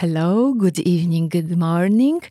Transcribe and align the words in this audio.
Hello, 0.00 0.54
good 0.54 0.78
evening, 0.78 1.32
good 1.32 1.56
morning. 1.56 2.22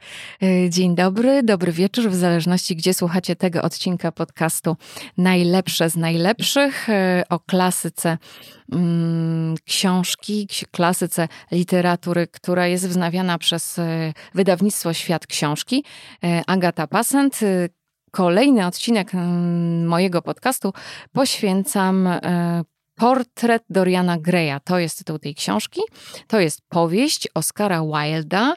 E, 0.42 0.70
dzień 0.70 0.96
dobry, 0.96 1.44
dobry 1.44 1.72
wieczór, 1.72 2.10
w 2.10 2.16
zależności 2.16 2.76
gdzie 2.76 2.94
słuchacie 2.94 3.36
tego 3.36 3.62
odcinka 3.62 4.12
podcastu 4.12 4.78
Najlepsze 5.18 5.90
z 5.90 5.96
najlepszych 5.96 6.90
e, 6.90 7.24
o 7.30 7.40
klasyce 7.40 8.18
mm, 8.72 9.56
książki, 9.66 10.48
klasyce 10.72 11.28
literatury, 11.52 12.28
która 12.28 12.68
jest 12.68 12.88
wznawiana 12.88 13.38
przez 13.38 13.80
e, 13.80 14.14
wydawnictwo 14.34 14.94
Świat 14.94 15.28
Książki. 15.28 15.84
Agata 16.48 16.88
Pasent. 16.88 17.40
Kolejny 18.12 18.66
odcinek 18.66 19.16
mm, 19.16 19.88
mojego 19.88 20.22
podcastu 20.22 20.74
poświęcam 21.14 22.10
Portret 22.96 23.64
Doriana 23.70 24.18
Greya 24.18 24.60
to 24.64 24.80
jest 24.80 24.98
tytuł 24.98 25.20
tej 25.20 25.36
książki. 25.36 25.82
To 26.28 26.40
jest 26.40 26.62
powieść 26.70 27.28
Oscara 27.34 27.82
Wilda, 27.82 28.56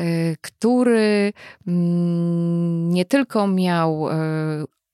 y, 0.00 0.36
który 0.40 1.32
mm, 1.66 2.88
nie 2.88 3.04
tylko 3.04 3.46
miał 3.46 4.08
y, 4.08 4.12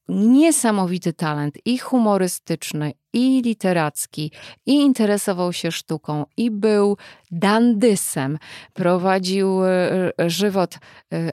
niesamowity 0.09 1.12
talent 1.12 1.59
i 1.65 1.78
humorystyczny, 1.78 2.92
i 3.12 3.42
literacki, 3.42 4.32
i 4.66 4.74
interesował 4.74 5.52
się 5.52 5.73
sztuką, 5.73 6.24
i 6.37 6.51
był 6.51 6.96
dandysem. 7.30 8.38
Prowadził 8.73 9.65
y, 9.65 10.12
żywot 10.18 10.79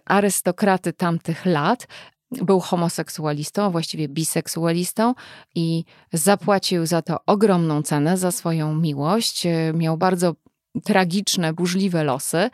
arystokraty 0.05 0.93
tamtych 0.93 1.45
lat, 1.45 1.87
był 2.31 2.59
homoseksualistą, 2.59 3.63
a 3.63 3.69
właściwie 3.69 4.07
biseksualistą 4.07 5.13
i 5.55 5.83
zapłacił 6.13 6.85
za 6.85 7.01
to 7.01 7.17
ogromną 7.25 7.81
cenę, 7.81 8.17
za 8.17 8.31
swoją 8.31 8.75
miłość. 8.75 9.47
Miał 9.73 9.97
bardzo 9.97 10.35
tragiczne, 10.83 11.53
burzliwe 11.53 12.03
losy. 12.03 12.37
E, 12.37 12.49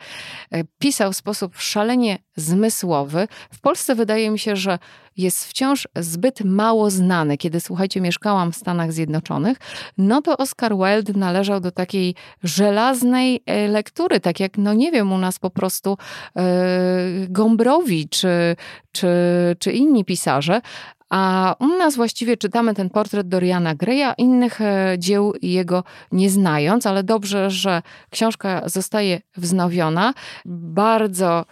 pisał 0.78 1.12
w 1.12 1.16
sposób 1.16 1.56
szalenie 1.56 2.18
zmysłowy. 2.36 3.28
W 3.52 3.60
Polsce 3.60 3.94
wydaje 3.94 4.30
mi 4.30 4.38
się, 4.38 4.56
że 4.56 4.78
jest 5.16 5.44
wciąż 5.44 5.88
zbyt 5.96 6.44
mało 6.44 6.90
znany. 6.90 7.36
Kiedy, 7.36 7.60
słuchajcie, 7.60 8.00
mieszkałam 8.00 8.52
w 8.52 8.56
Stanach 8.56 8.92
Zjednoczonych, 8.92 9.58
no 9.98 10.22
to 10.22 10.36
Oscar 10.36 10.72
Wilde 10.76 11.12
należał 11.18 11.60
do 11.60 11.70
takiej 11.70 12.14
żelaznej 12.42 13.42
e, 13.46 13.68
lektury, 13.68 14.20
tak 14.20 14.40
jak, 14.40 14.58
no 14.58 14.74
nie 14.74 14.92
wiem, 14.92 15.12
u 15.12 15.18
nas 15.18 15.38
po 15.38 15.50
prostu 15.50 15.96
yy, 16.36 16.42
Gombrowicz 17.28 18.16
czy, 18.20 18.56
czy, 18.92 19.08
czy 19.58 19.72
inni 19.72 20.04
pisarze, 20.04 20.60
a 21.10 21.54
u 21.58 21.66
nas 21.66 21.96
właściwie 21.96 22.36
czytamy 22.36 22.74
ten 22.74 22.90
portret 22.90 23.28
Doriana 23.28 23.74
Greya, 23.74 24.14
innych 24.18 24.60
e, 24.60 24.94
dzieł 24.98 25.34
jego 25.42 25.84
nie 26.12 26.30
znając, 26.30 26.86
ale 26.86 27.04
dobrze, 27.04 27.50
że 27.50 27.82
książka 28.10 28.62
zostaje 28.68 29.20
wznowiona. 29.36 30.14
Bardzo 30.44 31.44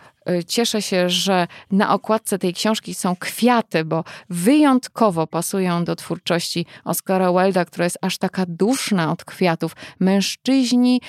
cieszę 0.46 0.82
się, 0.82 1.10
że 1.10 1.46
na 1.70 1.94
okładce 1.94 2.38
tej 2.38 2.54
książki 2.54 2.94
są 2.94 3.16
kwiaty, 3.16 3.84
bo 3.84 4.04
wyjątkowo 4.30 5.26
pasują 5.26 5.84
do 5.84 5.96
twórczości 5.96 6.66
Oscara 6.84 7.32
Wilda, 7.32 7.64
która 7.64 7.84
jest 7.84 7.98
aż 8.00 8.18
taka 8.18 8.44
duszna 8.48 9.12
od 9.12 9.24
kwiatów. 9.24 9.76
Mężczyźni 10.00 10.96
y, 10.96 11.00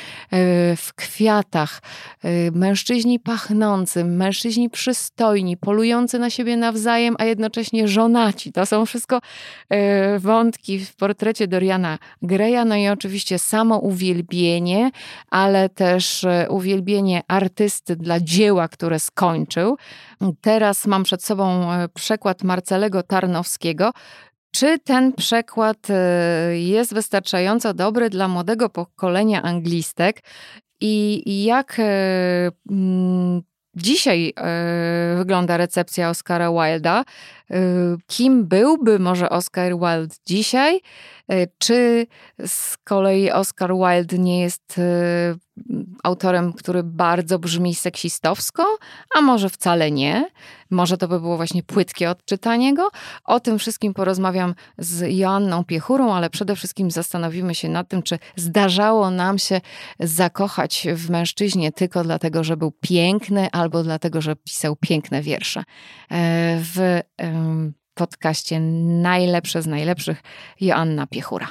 w 0.75 0.93
kwiatach, 0.95 1.81
y, 2.25 2.51
mężczyźni 2.53 3.19
pachnący, 3.19 4.05
mężczyźni 4.05 4.69
przystojni, 4.69 5.57
polujący 5.57 6.19
na 6.19 6.29
siebie 6.29 6.57
nawzajem, 6.57 7.15
a 7.19 7.25
jednocześnie 7.25 7.87
żonaci. 7.87 8.51
To 8.51 8.65
są 8.65 8.85
wszystko 8.85 9.19
wątki 10.19 10.79
w 10.79 10.95
portrecie 10.95 11.47
Doriana 11.47 11.97
Greya, 12.21 12.65
no 12.65 12.75
i 12.75 12.87
oczywiście 12.87 13.39
samo 13.39 13.77
uwielbienie, 13.77 14.91
ale 15.29 15.69
też 15.69 16.25
uwielbienie 16.49 17.21
artysty 17.27 17.95
dla 17.95 18.19
dzieła, 18.19 18.67
które 18.67 18.99
skończył. 19.05 19.77
Teraz 20.41 20.87
mam 20.87 21.03
przed 21.03 21.23
sobą 21.23 21.73
e, 21.73 21.87
przekład 21.89 22.43
Marcelego 22.43 23.03
Tarnowskiego. 23.03 23.91
Czy 24.51 24.79
ten 24.79 25.13
przekład 25.13 25.87
e, 25.89 26.57
jest 26.57 26.93
wystarczająco 26.93 27.73
dobry 27.73 28.09
dla 28.09 28.27
młodego 28.27 28.69
pokolenia 28.69 29.41
anglistek 29.41 30.19
i 30.81 31.43
jak 31.43 31.79
e, 31.79 32.51
dzisiaj 33.75 34.33
wygląda 35.17 35.57
recepcja 35.57 36.09
Oscara 36.09 36.51
Wilda? 36.51 37.03
Kim 38.07 38.47
byłby 38.47 38.99
może 38.99 39.29
Oscar 39.29 39.71
Wilde 39.71 40.15
dzisiaj? 40.25 40.81
Czy 41.57 42.07
z 42.45 42.77
kolei 42.77 43.31
Oscar 43.31 43.71
Wilde 43.73 44.17
nie 44.17 44.41
jest 44.41 44.81
autorem, 46.03 46.53
który 46.53 46.83
bardzo 46.83 47.39
brzmi 47.39 47.75
seksistowsko, 47.75 48.77
a 49.17 49.21
może 49.21 49.49
wcale 49.49 49.91
nie. 49.91 50.29
Może 50.71 50.97
to 50.97 51.07
by 51.07 51.19
było 51.19 51.35
właśnie 51.37 51.63
płytkie 51.63 52.09
odczytanie 52.09 52.73
go. 52.73 52.89
O 53.25 53.39
tym 53.39 53.59
wszystkim 53.59 53.93
porozmawiam 53.93 54.55
z 54.77 55.17
Joanną 55.17 55.63
Piechurą, 55.63 56.13
ale 56.13 56.29
przede 56.29 56.55
wszystkim 56.55 56.91
zastanowimy 56.91 57.55
się 57.55 57.69
nad 57.69 57.87
tym, 57.87 58.03
czy 58.03 58.19
zdarzało 58.35 59.11
nam 59.11 59.39
się 59.39 59.61
zakochać 59.99 60.87
w 60.93 61.09
mężczyźnie 61.09 61.71
tylko 61.71 62.03
dlatego, 62.03 62.43
że 62.43 62.57
był 62.57 62.71
piękny, 62.71 63.47
albo 63.51 63.83
dlatego, 63.83 64.21
że 64.21 64.35
pisał 64.35 64.75
piękne 64.75 65.21
wiersze. 65.21 65.59
E, 65.59 65.63
w 66.61 66.99
podcaście 67.93 68.59
Najlepsze 68.59 69.61
z 69.61 69.67
najlepszych 69.67 70.23
Joanna 70.61 71.07
Piechura. 71.07 71.47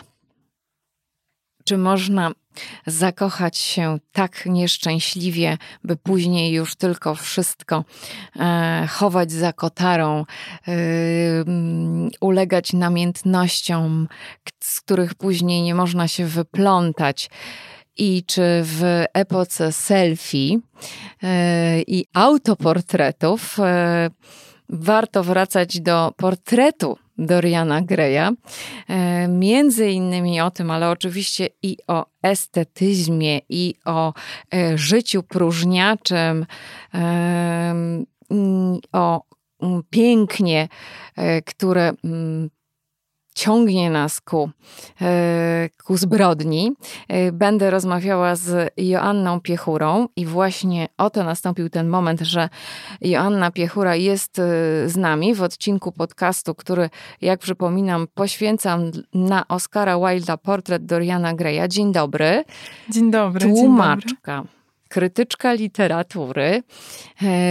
Czy 1.65 1.79
można 1.79 2.31
zakochać 2.87 3.59
się 3.59 3.99
tak 4.13 4.47
nieszczęśliwie, 4.47 5.59
by 5.85 5.97
później 5.97 6.53
już 6.53 6.75
tylko 6.75 7.15
wszystko 7.15 7.85
e, 8.37 8.87
chować 8.91 9.33
za 9.33 9.53
kotarą, 9.53 10.25
ulegać 12.21 12.73
namiętnościom, 12.73 14.09
z 14.61 14.81
których 14.81 15.15
później 15.15 15.63
nie 15.63 15.75
można 15.75 16.09
się 16.09 16.27
wyplątać. 16.27 17.31
I 17.97 18.25
czy 18.27 18.43
w 18.63 19.05
epoce 19.13 19.73
selfie 19.73 20.59
e, 21.23 21.83
i 21.83 22.07
autoportretów 22.13 23.59
e, 23.59 24.11
warto 24.69 25.25
wracać 25.25 25.81
do 25.81 26.13
portretu 26.17 26.99
Doriana 27.19 27.83
Greya. 27.83 28.33
E, 28.89 29.29
między 29.29 29.91
innymi 29.91 30.41
o 30.41 30.51
tym, 30.51 30.71
ale 30.71 30.91
oczywiście 30.91 31.49
i 31.63 31.77
o 31.87 32.07
estetyzmie, 32.23 33.41
i 33.49 33.75
o 33.85 34.13
e, 34.55 34.79
życiu 34.79 35.23
próżniaczym, 35.23 36.47
o 38.93 39.23
pięknie, 39.91 40.69
e, 41.17 41.43
które 41.43 41.93
ciągnie 43.35 43.91
nas 43.91 44.21
ku, 44.21 44.51
e, 45.01 45.69
ku 45.85 45.97
zbrodni. 45.97 46.73
E, 47.09 47.33
będę 47.33 47.71
rozmawiała 47.71 48.37
z 48.37 48.73
Joanną 48.77 49.41
Piechurą 49.41 50.09
i 50.17 50.27
właśnie 50.27 50.89
oto 50.99 51.25
nastąpił 51.25 51.69
ten 51.71 51.89
moment, 51.89 52.21
że 52.21 52.49
Joanna 53.01 53.51
Piechura 53.51 53.97
jest 53.97 54.39
e, 54.39 54.43
z 54.89 54.97
nami 54.97 55.35
w 55.35 55.43
odcinku 55.43 55.93
podcastu, 55.93 56.55
który, 56.55 56.91
jak 57.21 57.41
przypominam, 57.41 58.07
poświęcam 58.15 58.91
na 59.15 59.49
Oscara 59.49 59.99
Wilda 59.99 60.37
portret 60.37 60.87
Doriana 60.87 61.35
Greya. 61.35 61.69
Dzień 61.69 61.93
dobry. 61.93 62.45
Dzień 62.91 63.11
dobry. 63.11 63.41
Tłumaczka. 63.41 64.33
Dzień 64.33 64.37
dobry 64.37 64.55
krytyczka 64.89 65.53
literatury, 65.53 66.63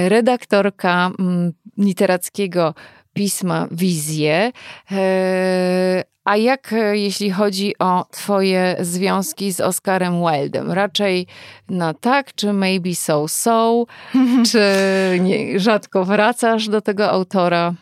redaktorka 0.08 1.12
mm, 1.20 1.54
literackiego 1.78 2.74
pisma 3.14 3.68
wizję. 3.72 4.52
E, 4.92 6.04
a 6.26 6.38
jak 6.38 6.74
e, 6.74 6.98
jeśli 6.98 7.32
chodzi 7.32 7.74
o 7.80 8.06
Twoje 8.12 8.76
związki 8.80 9.54
z 9.54 9.62
Oscarem 9.62 10.14
Wildem? 10.20 10.72
Raczej 10.72 11.28
no 11.70 11.94
tak, 11.94 12.36
czy 12.36 12.54
maybe 12.54 12.96
so 12.96 13.28
so, 13.28 13.86
czy 14.52 14.62
nie, 15.20 15.60
rzadko 15.60 16.06
wracasz 16.06 16.68
do 16.68 16.82
tego 16.82 17.10
autora? 17.10 17.74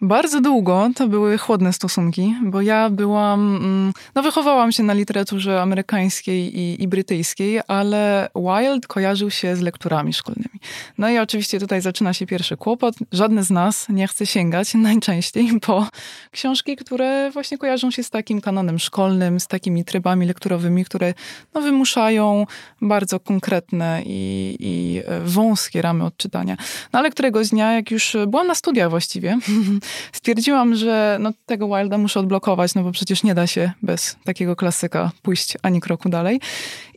Bardzo 0.00 0.40
długo 0.40 0.90
to 0.94 1.08
były 1.08 1.38
chłodne 1.38 1.72
stosunki, 1.72 2.34
bo 2.42 2.60
ja 2.60 2.90
byłam, 2.90 3.56
mm, 3.56 3.92
no 4.14 4.22
wychowałam 4.22 4.72
się 4.72 4.82
na 4.82 4.92
literaturze 4.92 5.62
amerykańskiej 5.62 6.58
i, 6.58 6.82
i 6.82 6.88
brytyjskiej, 6.88 7.60
ale 7.68 8.28
Wilde 8.36 8.88
kojarzył 8.88 9.30
się 9.30 9.56
z 9.56 9.60
lekturami 9.60 10.12
szkolnymi. 10.12 10.60
No 10.98 11.10
i 11.10 11.18
oczywiście 11.18 11.60
tutaj 11.60 11.80
zaczyna 11.80 12.12
się 12.12 12.26
pierwszy 12.26 12.56
kłopot. 12.56 12.94
Żadny 13.12 13.42
z 13.42 13.50
nas 13.50 13.86
nie 13.88 14.08
chce 14.08 14.26
sięgać 14.26 14.74
najczęściej 14.88 15.60
po 15.60 15.86
książki, 16.30 16.76
które 16.76 17.30
właśnie 17.30 17.58
kojarzą 17.58 17.90
się 17.90 18.02
z 18.02 18.10
takim 18.10 18.40
kanonem 18.40 18.78
szkolnym, 18.78 19.40
z 19.40 19.46
takimi 19.46 19.84
trybami 19.84 20.26
lekturowymi, 20.26 20.84
które 20.84 21.14
no, 21.54 21.60
wymuszają 21.60 22.46
bardzo 22.82 23.20
konkretne 23.20 24.02
i, 24.04 24.56
i 24.60 25.02
e, 25.06 25.20
wąskie 25.20 25.82
ramy 25.82 26.04
odczytania. 26.04 26.56
No 26.92 26.98
ale 26.98 27.10
któregoś 27.10 27.48
dnia, 27.48 27.72
jak 27.72 27.90
już 27.90 28.16
byłam 28.28 28.46
na 28.46 28.54
studiach 28.54 28.90
właściwie, 28.90 29.38
stwierdziłam, 30.12 30.74
że 30.74 31.16
no, 31.20 31.32
tego 31.46 31.68
Wilda 31.68 31.98
muszę 31.98 32.20
odblokować, 32.20 32.74
no 32.74 32.82
bo 32.82 32.92
przecież 32.92 33.22
nie 33.22 33.34
da 33.34 33.46
się 33.46 33.72
bez 33.82 34.16
takiego 34.24 34.56
klasyka 34.56 35.10
pójść 35.22 35.56
ani 35.62 35.80
kroku 35.80 36.08
dalej. 36.08 36.40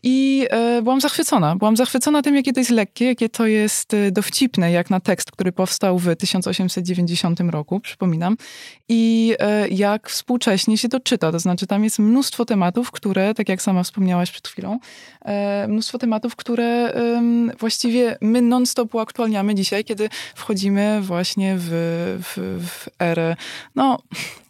I 0.04 0.48
e, 0.50 0.82
byłam 0.82 1.02
zachwycona. 1.02 1.56
Byłam 1.56 1.78
zachwycona 1.78 2.22
tym, 2.22 2.36
jakie 2.36 2.54
to 2.54 2.60
jest 2.60 2.70
lekkie, 2.70 3.06
jakie 3.06 3.30
to 3.30 3.46
jest 3.48 3.94
e, 3.94 4.12
dowcipne, 4.12 4.72
jak 4.72 4.90
na 4.90 5.00
tekst, 5.00 5.32
który 5.32 5.52
powstał 5.52 6.00
w 6.00 6.16
1890 6.16 7.40
roku, 7.40 7.80
przypominam. 7.80 8.38
I 8.90 9.34
e, 9.40 9.68
jak 9.68 10.10
współcześnie 10.10 10.78
się 10.78 10.90
to 10.90 11.00
czyta. 11.00 11.32
To 11.32 11.40
znaczy, 11.40 11.68
tam 11.68 11.84
jest 11.84 12.00
mnóstwo 12.00 12.46
tematów, 12.46 12.92
które, 12.92 13.34
tak 13.34 13.50
jak 13.50 13.62
sama 13.62 13.84
wspomniałaś 13.84 14.32
przed 14.32 14.48
chwilą, 14.48 14.80
mnóstwo 15.68 15.98
tematów, 15.98 16.36
które 16.36 16.94
właściwie 17.60 18.18
my 18.22 18.42
non-stop 18.42 18.96
uaktualniamy 18.96 19.56
dzisiaj, 19.56 19.84
kiedy 19.84 20.10
wchodzimy 20.36 21.02
właśnie 21.02 21.56
w, 21.58 21.70
w, 22.24 22.68
w 22.68 22.90
erę, 23.00 23.36
no, 23.76 24.00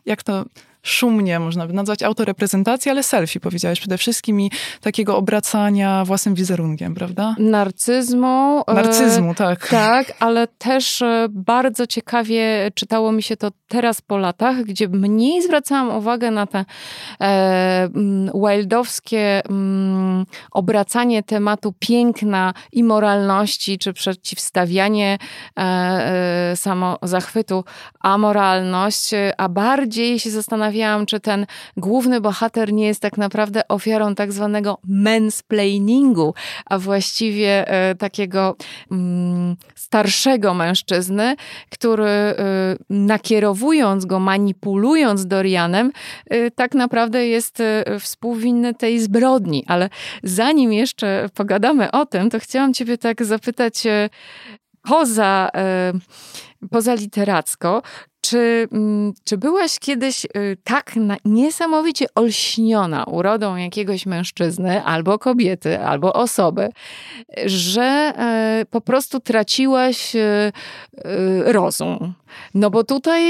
jak 0.06 0.24
to 0.24 0.45
szumnie, 0.83 1.39
można 1.39 1.68
by 1.68 1.74
nazwać 1.74 2.04
autoreprezentację, 2.04 2.92
ale 2.92 3.04
selfie 3.04 3.39
powiedziałeś 3.39 3.80
przede 3.80 3.98
wszystkim 3.98 4.42
i 4.42 4.51
takiego 4.81 5.18
obracania 5.18 6.06
własnym 6.06 6.36
wizerunkiem, 6.36 6.95
prawda? 6.95 7.36
Narcyzmu. 7.39 8.63
E, 8.68 8.74
Narcyzmu, 8.74 9.36
tak. 9.36 9.68
Tak, 9.68 10.13
ale 10.19 10.48
też 10.48 11.01
e, 11.01 11.28
bardzo 11.30 11.88
ciekawie 11.88 12.72
czytało 12.75 13.12
mi 13.12 13.24
się 13.24 13.38
to 13.38 13.51
teraz 13.68 14.01
po 14.01 14.18
latach, 14.18 14.63
gdzie 14.63 14.88
mniej 14.88 15.42
zwracałam 15.42 15.98
uwagę 15.98 16.31
na 16.31 16.48
te 16.48 16.66
e, 17.22 17.89
wildowskie 18.48 19.42
mm, 19.50 20.25
obracanie 20.51 21.24
tematu 21.24 21.74
piękna 21.80 22.54
i 22.72 22.84
moralności, 22.84 23.77
czy 23.77 23.94
przeciwstawianie 23.94 25.18
e, 25.57 25.62
e, 25.62 26.56
samo 26.56 26.98
zachwytu 27.01 27.63
amoralność, 28.00 29.12
a 29.38 29.50
bardziej 29.50 30.19
się 30.19 30.30
zastanawiałam, 30.30 30.70
zastanawiałam, 30.71 31.06
czy 31.06 31.19
ten 31.19 31.45
główny 31.77 32.21
bohater 32.21 32.73
nie 32.73 32.88
jest 32.88 33.01
tak 33.01 33.18
naprawdę 33.18 33.68
ofiarą 33.68 34.15
tak 34.15 34.31
zwanego 34.31 34.77
mansplainingu, 34.83 36.33
a 36.65 36.79
właściwie 36.79 37.68
e, 37.68 37.95
takiego 37.95 38.56
mm, 38.91 39.56
starszego 39.75 40.53
mężczyzny, 40.53 41.35
który 41.69 42.06
e, 42.06 42.35
nakierowując 42.89 44.06
go, 44.06 44.19
manipulując 44.19 45.27
Dorianem, 45.27 45.91
e, 46.29 46.51
tak 46.51 46.75
naprawdę 46.75 47.27
jest 47.27 47.63
współwinny 48.00 48.74
tej 48.74 49.00
zbrodni. 49.00 49.63
Ale 49.67 49.89
zanim 50.24 50.74
jeszcze 50.74 51.29
pogadamy 51.33 51.91
o 51.91 52.06
tym, 52.06 52.29
to 52.29 52.39
chciałam 52.39 52.74
ciebie 52.74 52.97
tak 52.97 53.25
zapytać 53.25 53.83
poza, 54.83 55.50
poza 56.71 56.94
literacko, 56.94 57.81
czy, 58.31 58.68
mm, 58.72 59.13
czy 59.24 59.38
byłaś 59.38 59.80
kiedyś 59.80 60.25
y, 60.25 60.57
tak 60.63 60.94
niesamowicie 61.25 62.06
olśniona 62.16 63.04
urodą 63.04 63.56
jakiegoś 63.56 64.06
mężczyzny, 64.06 64.83
albo 64.83 65.19
kobiety, 65.19 65.80
albo 65.80 66.13
osoby, 66.13 66.69
że 67.45 67.81
e, 67.81 68.66
po 68.69 68.81
prostu 68.81 69.19
traciłaś 69.19 70.16
e, 70.16 70.22
e, 70.22 70.51
rozum? 71.54 72.13
No 72.54 72.69
bo 72.69 72.83
tutaj 72.83 73.22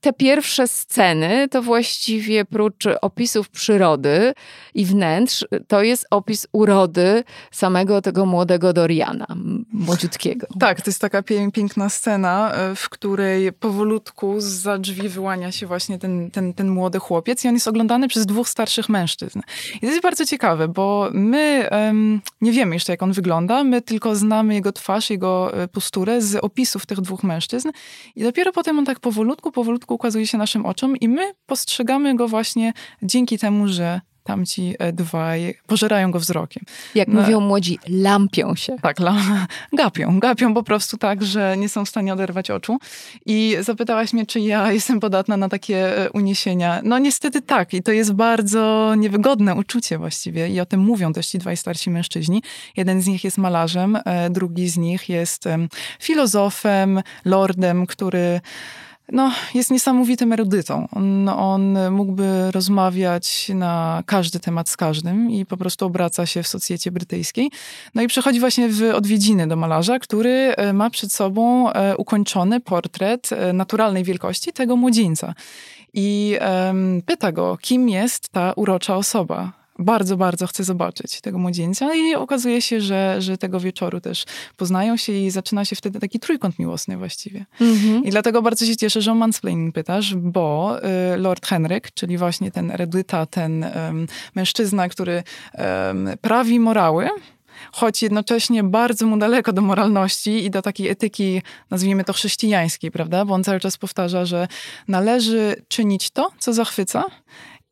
te 0.00 0.12
pierwsze 0.12 0.68
sceny 0.68 1.48
to 1.50 1.62
właściwie 1.62 2.44
prócz 2.44 2.84
opisów 3.02 3.48
przyrody 3.48 4.32
i 4.74 4.84
wnętrz, 4.84 5.44
to 5.68 5.82
jest 5.82 6.06
opis 6.10 6.46
urody 6.52 7.24
samego 7.50 8.02
tego 8.02 8.26
młodego 8.26 8.72
Doriana, 8.72 9.26
młodziutkiego. 9.72 10.46
Tak, 10.60 10.80
to 10.80 10.90
jest 10.90 11.00
taka 11.00 11.22
piękna 11.22 11.88
scena, 11.88 12.52
w 12.76 12.88
której 12.88 13.52
powolutku 13.52 14.40
za 14.50 14.78
drzwi 14.78 15.08
wyłania 15.08 15.52
się 15.52 15.66
właśnie 15.66 15.98
ten, 15.98 16.30
ten, 16.30 16.54
ten 16.54 16.68
młody 16.68 16.98
chłopiec 16.98 17.44
i 17.44 17.48
on 17.48 17.54
jest 17.54 17.68
oglądany 17.68 18.08
przez 18.08 18.26
dwóch 18.26 18.48
starszych 18.48 18.88
mężczyzn. 18.88 19.40
I 19.76 19.80
to 19.80 19.86
jest 19.86 20.02
bardzo 20.02 20.26
ciekawe, 20.26 20.68
bo 20.68 21.08
my 21.12 21.68
um, 21.70 22.20
nie 22.40 22.52
wiemy 22.52 22.76
jeszcze, 22.76 22.92
jak 22.92 23.02
on 23.02 23.12
wygląda, 23.12 23.64
my 23.64 23.82
tylko 23.82 24.16
znamy 24.16 24.54
jego 24.54 24.72
twarz, 24.72 25.10
jego 25.10 25.62
e, 25.62 25.68
posturę 25.68 26.22
z 26.22 26.36
opisów 26.36 26.86
tych 26.86 27.00
dwóch 27.00 27.22
mężczyzn 27.22 27.70
i 28.16 28.22
dopiero 28.22 28.52
potem 28.52 28.78
on 28.78 28.84
tak 28.84 29.00
powolutku, 29.00 29.52
powolutku 29.52 29.94
ukazuje 29.94 30.26
się 30.26 30.38
naszym 30.38 30.66
oczom 30.66 30.96
i 30.96 31.08
my 31.08 31.32
postrzegamy 31.46 32.16
go 32.16 32.28
właśnie 32.28 32.72
dzięki 33.02 33.38
temu, 33.38 33.68
że 33.68 34.00
tamci 34.28 34.74
e, 34.78 34.92
dwaj 34.92 35.54
pożerają 35.66 36.10
go 36.10 36.20
wzrokiem. 36.20 36.62
Jak 36.94 37.08
no, 37.08 37.20
mówią 37.20 37.40
młodzi, 37.40 37.78
lampią 37.88 38.54
się. 38.54 38.76
Tak, 38.82 39.00
la, 39.00 39.16
gapią. 39.80 40.20
Gapią 40.20 40.54
po 40.54 40.62
prostu 40.62 40.96
tak, 40.96 41.24
że 41.24 41.56
nie 41.56 41.68
są 41.68 41.84
w 41.84 41.88
stanie 41.88 42.12
oderwać 42.12 42.50
oczu. 42.50 42.78
I 43.26 43.56
zapytałaś 43.60 44.12
mnie, 44.12 44.26
czy 44.26 44.40
ja 44.40 44.72
jestem 44.72 45.00
podatna 45.00 45.36
na 45.36 45.48
takie 45.48 45.98
e, 45.98 46.10
uniesienia. 46.10 46.80
No 46.84 46.98
niestety 46.98 47.42
tak. 47.42 47.74
I 47.74 47.82
to 47.82 47.92
jest 47.92 48.12
bardzo 48.12 48.94
niewygodne 48.94 49.54
uczucie 49.54 49.98
właściwie. 49.98 50.48
I 50.48 50.60
o 50.60 50.66
tym 50.66 50.80
mówią 50.80 51.12
też 51.12 51.26
ci 51.26 51.38
dwaj 51.38 51.56
starsi 51.56 51.90
mężczyźni. 51.90 52.42
Jeden 52.76 53.02
z 53.02 53.06
nich 53.06 53.24
jest 53.24 53.38
malarzem, 53.38 53.98
e, 54.04 54.30
drugi 54.30 54.68
z 54.68 54.76
nich 54.76 55.08
jest 55.08 55.44
filozofem, 56.00 57.02
lordem, 57.24 57.86
który 57.86 58.40
no, 59.12 59.32
jest 59.54 59.70
niesamowitym 59.70 60.32
erudytą. 60.32 60.88
On, 60.92 61.28
on 61.28 61.78
mógłby 61.90 62.50
rozmawiać 62.50 63.50
na 63.54 64.02
każdy 64.06 64.40
temat 64.40 64.68
z 64.68 64.76
każdym 64.76 65.30
i 65.30 65.46
po 65.46 65.56
prostu 65.56 65.86
obraca 65.86 66.26
się 66.26 66.42
w 66.42 66.48
socjecie 66.48 66.90
brytyjskiej. 66.90 67.50
No 67.94 68.02
i 68.02 68.08
przychodzi 68.08 68.40
właśnie 68.40 68.68
w 68.68 68.82
odwiedziny 68.94 69.46
do 69.46 69.56
malarza, 69.56 69.98
który 69.98 70.30
e, 70.30 70.72
ma 70.72 70.90
przed 70.90 71.12
sobą 71.12 71.72
e, 71.72 71.96
ukończony 71.96 72.60
portret 72.60 73.32
e, 73.32 73.52
naturalnej 73.52 74.04
wielkości 74.04 74.52
tego 74.52 74.76
młodzieńca. 74.76 75.34
I 75.94 76.38
um, 76.40 77.02
pyta 77.06 77.32
go, 77.32 77.58
kim 77.60 77.88
jest 77.88 78.28
ta 78.28 78.52
urocza 78.52 78.96
osoba 78.96 79.57
bardzo, 79.78 80.16
bardzo 80.16 80.46
chce 80.46 80.64
zobaczyć 80.64 81.20
tego 81.20 81.38
młodzieńca 81.38 81.94
i 81.94 82.14
okazuje 82.14 82.62
się, 82.62 82.80
że, 82.80 83.16
że 83.22 83.38
tego 83.38 83.60
wieczoru 83.60 84.00
też 84.00 84.24
poznają 84.56 84.96
się 84.96 85.12
i 85.12 85.30
zaczyna 85.30 85.64
się 85.64 85.76
wtedy 85.76 86.00
taki 86.00 86.20
trójkąt 86.20 86.58
miłosny 86.58 86.96
właściwie. 86.96 87.46
Mm-hmm. 87.60 88.06
I 88.06 88.10
dlatego 88.10 88.42
bardzo 88.42 88.66
się 88.66 88.76
cieszę, 88.76 89.02
że 89.02 89.12
o 89.12 89.14
mansplaining 89.14 89.74
pytasz, 89.74 90.14
bo 90.14 90.76
y, 91.14 91.16
Lord 91.16 91.46
Henryk, 91.46 91.90
czyli 91.94 92.18
właśnie 92.18 92.50
ten 92.50 92.70
erudyta, 92.70 93.26
ten 93.26 93.64
um, 93.64 94.06
mężczyzna, 94.34 94.88
który 94.88 95.22
um, 95.54 96.08
prawi 96.20 96.60
morały, 96.60 97.08
choć 97.72 98.02
jednocześnie 98.02 98.64
bardzo 98.64 99.06
mu 99.06 99.16
daleko 99.16 99.52
do 99.52 99.62
moralności 99.62 100.44
i 100.44 100.50
do 100.50 100.62
takiej 100.62 100.88
etyki, 100.88 101.42
nazwijmy 101.70 102.04
to 102.04 102.12
chrześcijańskiej, 102.12 102.90
prawda? 102.90 103.24
Bo 103.24 103.34
on 103.34 103.44
cały 103.44 103.60
czas 103.60 103.76
powtarza, 103.76 104.24
że 104.24 104.48
należy 104.88 105.62
czynić 105.68 106.10
to, 106.10 106.30
co 106.38 106.52
zachwyca 106.52 107.04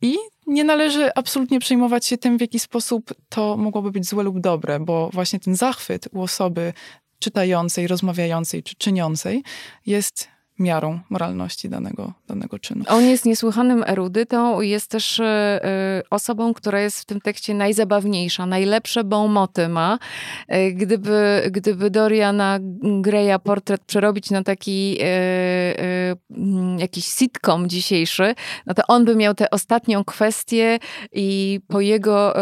i 0.02 0.16
nie 0.46 0.64
należy 0.64 1.14
absolutnie 1.14 1.60
przejmować 1.60 2.06
się 2.06 2.18
tym, 2.18 2.38
w 2.38 2.40
jaki 2.40 2.58
sposób 2.58 3.14
to 3.28 3.56
mogłoby 3.56 3.90
być 3.90 4.06
złe 4.06 4.22
lub 4.22 4.40
dobre, 4.40 4.80
bo 4.80 5.10
właśnie 5.12 5.40
ten 5.40 5.56
zachwyt 5.56 6.08
u 6.12 6.22
osoby 6.22 6.72
czytającej, 7.18 7.86
rozmawiającej 7.86 8.62
czy 8.62 8.74
czyniącej 8.74 9.42
jest 9.86 10.35
miarą 10.58 11.00
moralności 11.10 11.68
danego, 11.68 12.12
danego 12.28 12.58
czynu. 12.58 12.84
On 12.88 13.04
jest 13.04 13.24
niesłychanym 13.24 13.84
erudytą, 13.86 14.60
jest 14.60 14.90
też 14.90 15.18
y, 15.18 15.24
osobą, 16.10 16.54
która 16.54 16.80
jest 16.80 17.00
w 17.00 17.04
tym 17.04 17.20
tekście 17.20 17.54
najzabawniejsza, 17.54 18.46
najlepsze 18.46 19.04
bonmoty 19.04 19.68
ma. 19.68 19.98
Y, 20.54 20.72
gdyby, 20.72 21.42
gdyby 21.50 21.90
Doriana 21.90 22.58
Greya 23.00 23.38
portret 23.44 23.84
przerobić 23.84 24.30
na 24.30 24.42
taki 24.42 24.98
y, 25.00 26.16
jakiś 26.78 27.06
sitcom 27.06 27.68
dzisiejszy, 27.68 28.34
no 28.66 28.74
to 28.74 28.82
on 28.88 29.04
by 29.04 29.16
miał 29.16 29.34
tę 29.34 29.50
ostatnią 29.50 30.04
kwestię 30.04 30.78
i 31.12 31.60
po 31.68 31.80
jego 31.80 32.34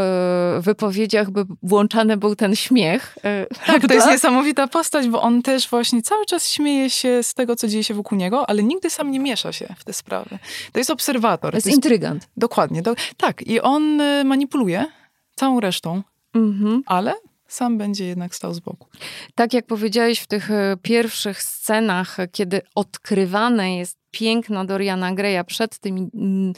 wypowiedziach 0.58 1.30
by 1.30 1.44
włączany 1.62 2.16
był 2.16 2.36
ten 2.36 2.56
śmiech. 2.56 3.18
Tak, 3.66 3.86
to 3.86 3.94
jest 3.94 4.06
niesamowita 4.06 4.68
postać, 4.68 5.08
bo 5.08 5.22
on 5.22 5.42
też 5.42 5.68
właśnie 5.68 6.02
cały 6.02 6.26
czas 6.26 6.48
śmieje 6.48 6.90
się 6.90 7.22
z 7.22 7.34
tego, 7.34 7.56
co 7.56 7.68
dzieje 7.68 7.84
się 7.84 7.94
wokół 8.04 8.18
niego, 8.18 8.50
ale 8.50 8.62
nigdy 8.62 8.90
sam 8.90 9.10
nie 9.10 9.20
miesza 9.20 9.52
się 9.52 9.74
w 9.78 9.84
te 9.84 9.92
sprawy. 9.92 10.38
To 10.72 10.78
jest 10.78 10.90
obserwator. 10.90 11.50
To 11.50 11.56
jest, 11.56 11.66
jest 11.66 11.76
intrygant. 11.76 12.28
Dokładnie. 12.36 12.82
Do, 12.82 12.94
tak, 13.16 13.42
i 13.42 13.60
on 13.60 14.00
y, 14.00 14.24
manipuluje 14.24 14.86
całą 15.34 15.60
resztą, 15.60 16.02
mhm. 16.34 16.82
ale 16.86 17.14
sam 17.48 17.78
będzie 17.78 18.06
jednak 18.06 18.34
stał 18.34 18.54
z 18.54 18.60
boku. 18.60 18.88
Tak 19.34 19.52
jak 19.52 19.66
powiedziałeś 19.66 20.18
w 20.18 20.26
tych 20.26 20.50
y, 20.50 20.76
pierwszych 20.82 21.42
scenach, 21.42 22.16
kiedy 22.32 22.60
odkrywane 22.74 23.76
jest 23.76 23.98
piękno 24.10 24.64
Doriana 24.64 25.12
Greya 25.12 25.44
przed 25.46 25.78
tym, 25.78 26.10
mm, 26.14 26.52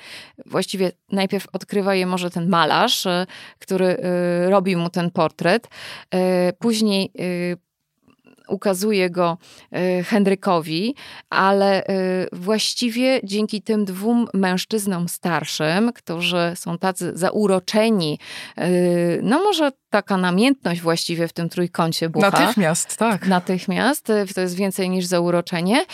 właściwie 0.46 0.92
najpierw 1.12 1.46
odkrywa 1.52 1.94
je 1.94 2.06
może 2.06 2.30
ten 2.30 2.48
malarz, 2.48 3.06
y, 3.06 3.26
który 3.58 3.96
robi 4.48 4.76
mu 4.76 4.90
ten 4.90 5.10
portret. 5.10 5.68
Później 6.58 7.12
ukazuje 8.48 9.10
go 9.10 9.38
e, 9.72 10.02
Henrykowi, 10.02 10.94
ale 11.30 11.86
e, 11.86 11.92
właściwie 12.32 13.20
dzięki 13.24 13.62
tym 13.62 13.84
dwóm 13.84 14.28
mężczyznom 14.34 15.08
starszym, 15.08 15.92
którzy 15.92 16.52
są 16.54 16.78
tacy 16.78 17.12
zauroczeni, 17.14 18.18
e, 18.56 18.68
no 19.22 19.38
może 19.44 19.70
taka 19.90 20.16
namiętność 20.16 20.80
właściwie 20.80 21.28
w 21.28 21.32
tym 21.32 21.48
trójkącie 21.48 22.08
bucha. 22.08 22.30
Natychmiast, 22.30 22.96
tak. 22.96 23.26
Natychmiast, 23.26 24.12
to 24.34 24.40
jest 24.40 24.56
więcej 24.56 24.90
niż 24.90 25.04
zauroczenie 25.04 25.84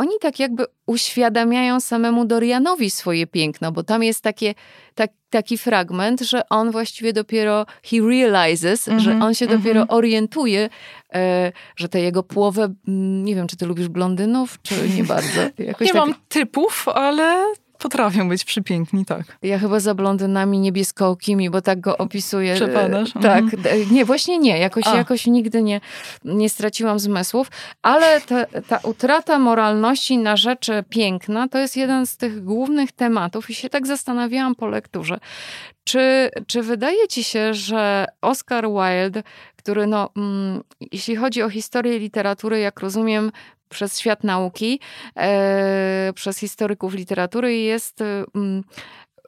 oni 0.00 0.18
tak 0.20 0.38
jakby 0.38 0.66
uświadamiają 0.86 1.80
samemu 1.80 2.24
Dorianowi 2.24 2.90
swoje 2.90 3.26
piękno, 3.26 3.72
bo 3.72 3.82
tam 3.82 4.02
jest 4.02 4.22
takie, 4.22 4.54
tak, 4.94 5.10
taki 5.30 5.58
fragment, 5.58 6.20
że 6.20 6.48
on 6.48 6.70
właściwie 6.70 7.12
dopiero 7.12 7.66
he 7.84 7.96
realizes, 8.00 8.88
mm 8.88 9.00
-hmm, 9.00 9.02
że 9.02 9.10
on 9.12 9.34
się 9.34 9.46
mm 9.46 9.56
-hmm. 9.56 9.62
dopiero 9.62 9.86
orientuje, 9.88 10.68
e, 11.14 11.52
że 11.76 11.88
te 11.88 12.00
jego 12.00 12.22
połowę, 12.22 12.74
mm, 12.88 13.24
nie 13.24 13.34
wiem, 13.34 13.46
czy 13.46 13.56
ty 13.56 13.66
lubisz 13.66 13.88
blondynów, 13.88 14.58
czy 14.62 14.74
nie 14.96 15.04
bardzo? 15.04 15.40
Nie 15.58 15.74
tak... 15.74 15.94
mam 15.94 16.14
typów, 16.28 16.88
ale 16.88 17.44
Potrafią 17.80 18.28
być 18.28 18.44
przypiękni, 18.44 19.04
tak. 19.04 19.22
Ja 19.42 19.58
chyba 19.58 19.80
za 19.80 19.94
blondynami 19.94 20.58
niebieskookimi, 20.58 21.50
bo 21.50 21.62
tak 21.62 21.80
go 21.80 21.98
opisuję. 21.98 22.54
Przepadasz? 22.54 23.12
Tak. 23.22 23.42
Mhm. 23.42 23.94
Nie, 23.94 24.04
właśnie 24.04 24.38
nie. 24.38 24.58
Jakoś, 24.58 24.84
jakoś 24.86 25.26
nigdy 25.26 25.62
nie, 25.62 25.80
nie 26.24 26.48
straciłam 26.48 26.98
zmysłów. 26.98 27.50
Ale 27.82 28.20
ta, 28.20 28.44
ta 28.68 28.78
utrata 28.82 29.38
moralności 29.38 30.18
na 30.18 30.36
rzeczy 30.36 30.84
piękna 30.88 31.48
to 31.48 31.58
jest 31.58 31.76
jeden 31.76 32.06
z 32.06 32.16
tych 32.16 32.44
głównych 32.44 32.92
tematów 32.92 33.50
i 33.50 33.54
się 33.54 33.68
tak 33.68 33.86
zastanawiałam 33.86 34.54
po 34.54 34.66
lekturze. 34.66 35.18
Czy, 35.84 36.30
czy 36.46 36.62
wydaje 36.62 37.08
ci 37.08 37.24
się, 37.24 37.54
że 37.54 38.06
Oscar 38.20 38.66
Wilde, 38.68 39.22
który 39.56 39.86
no, 39.86 40.10
mm, 40.16 40.62
jeśli 40.92 41.16
chodzi 41.16 41.42
o 41.42 41.50
historię 41.50 41.98
literatury, 41.98 42.60
jak 42.60 42.80
rozumiem, 42.80 43.32
przez 43.70 43.98
świat 43.98 44.24
nauki, 44.24 44.80
e, 45.16 46.12
przez 46.14 46.38
historyków 46.38 46.94
literatury 46.94 47.56
jest 47.56 48.00
e, 48.00 48.24
mm, 48.34 48.64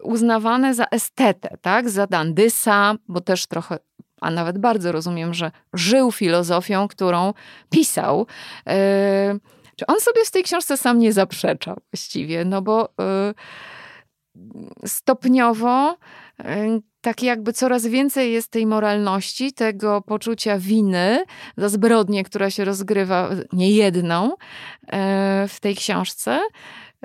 uznawane 0.03 0.75
za 0.75 0.85
estetę, 0.85 1.57
tak? 1.61 1.91
Za 1.91 2.07
dandysa, 2.07 2.95
bo 3.09 3.21
też 3.21 3.47
trochę 3.47 3.79
a 4.21 4.31
nawet 4.31 4.59
bardzo 4.59 4.93
rozumiem, 4.93 5.35
że 5.35 5.51
żył 5.73 6.13
filozofią, 6.13 6.89
którą 6.89 7.35
pisał. 7.71 8.27
E, 8.67 9.39
czy 9.77 9.87
on 9.87 10.01
sobie 10.01 10.25
w 10.25 10.31
tej 10.31 10.43
książce 10.43 10.77
sam 10.77 10.99
nie 10.99 11.13
zaprzecza 11.13 11.75
właściwie? 11.93 12.45
No 12.45 12.63
bo 12.63 12.89
stopniowo 14.87 15.97
tak 17.03 17.23
jakby 17.23 17.53
coraz 17.53 17.87
więcej 17.87 18.33
jest 18.33 18.51
tej 18.51 18.67
moralności, 18.67 19.53
tego 19.53 20.01
poczucia 20.01 20.59
winy 20.59 21.25
za 21.57 21.69
zbrodnię, 21.69 22.25
która 22.25 22.51
się 22.51 22.65
rozgrywa 22.65 23.31
niejedną 23.53 24.33
e, 24.87 25.49
w 25.49 25.61
tej 25.61 25.77
książce, 25.77 26.41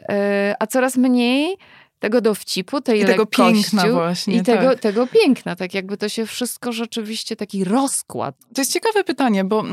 e, 0.09 0.55
a 0.59 0.67
coraz 0.67 0.97
mniej 0.97 1.57
tego 1.99 2.21
dowcipu, 2.21 2.81
tej 2.81 3.01
I 3.01 3.05
tego 3.05 3.25
piękna 3.25 3.87
właśnie. 3.87 4.35
I 4.35 4.43
tego, 4.43 4.69
tak. 4.69 4.79
tego 4.79 5.07
piękna, 5.07 5.55
tak 5.55 5.73
jakby 5.73 5.97
to 5.97 6.09
się 6.09 6.25
wszystko 6.25 6.71
rzeczywiście, 6.71 7.35
taki 7.35 7.63
rozkład. 7.63 8.35
To 8.55 8.61
jest 8.61 8.73
ciekawe 8.73 9.03
pytanie, 9.03 9.43
bo 9.43 9.63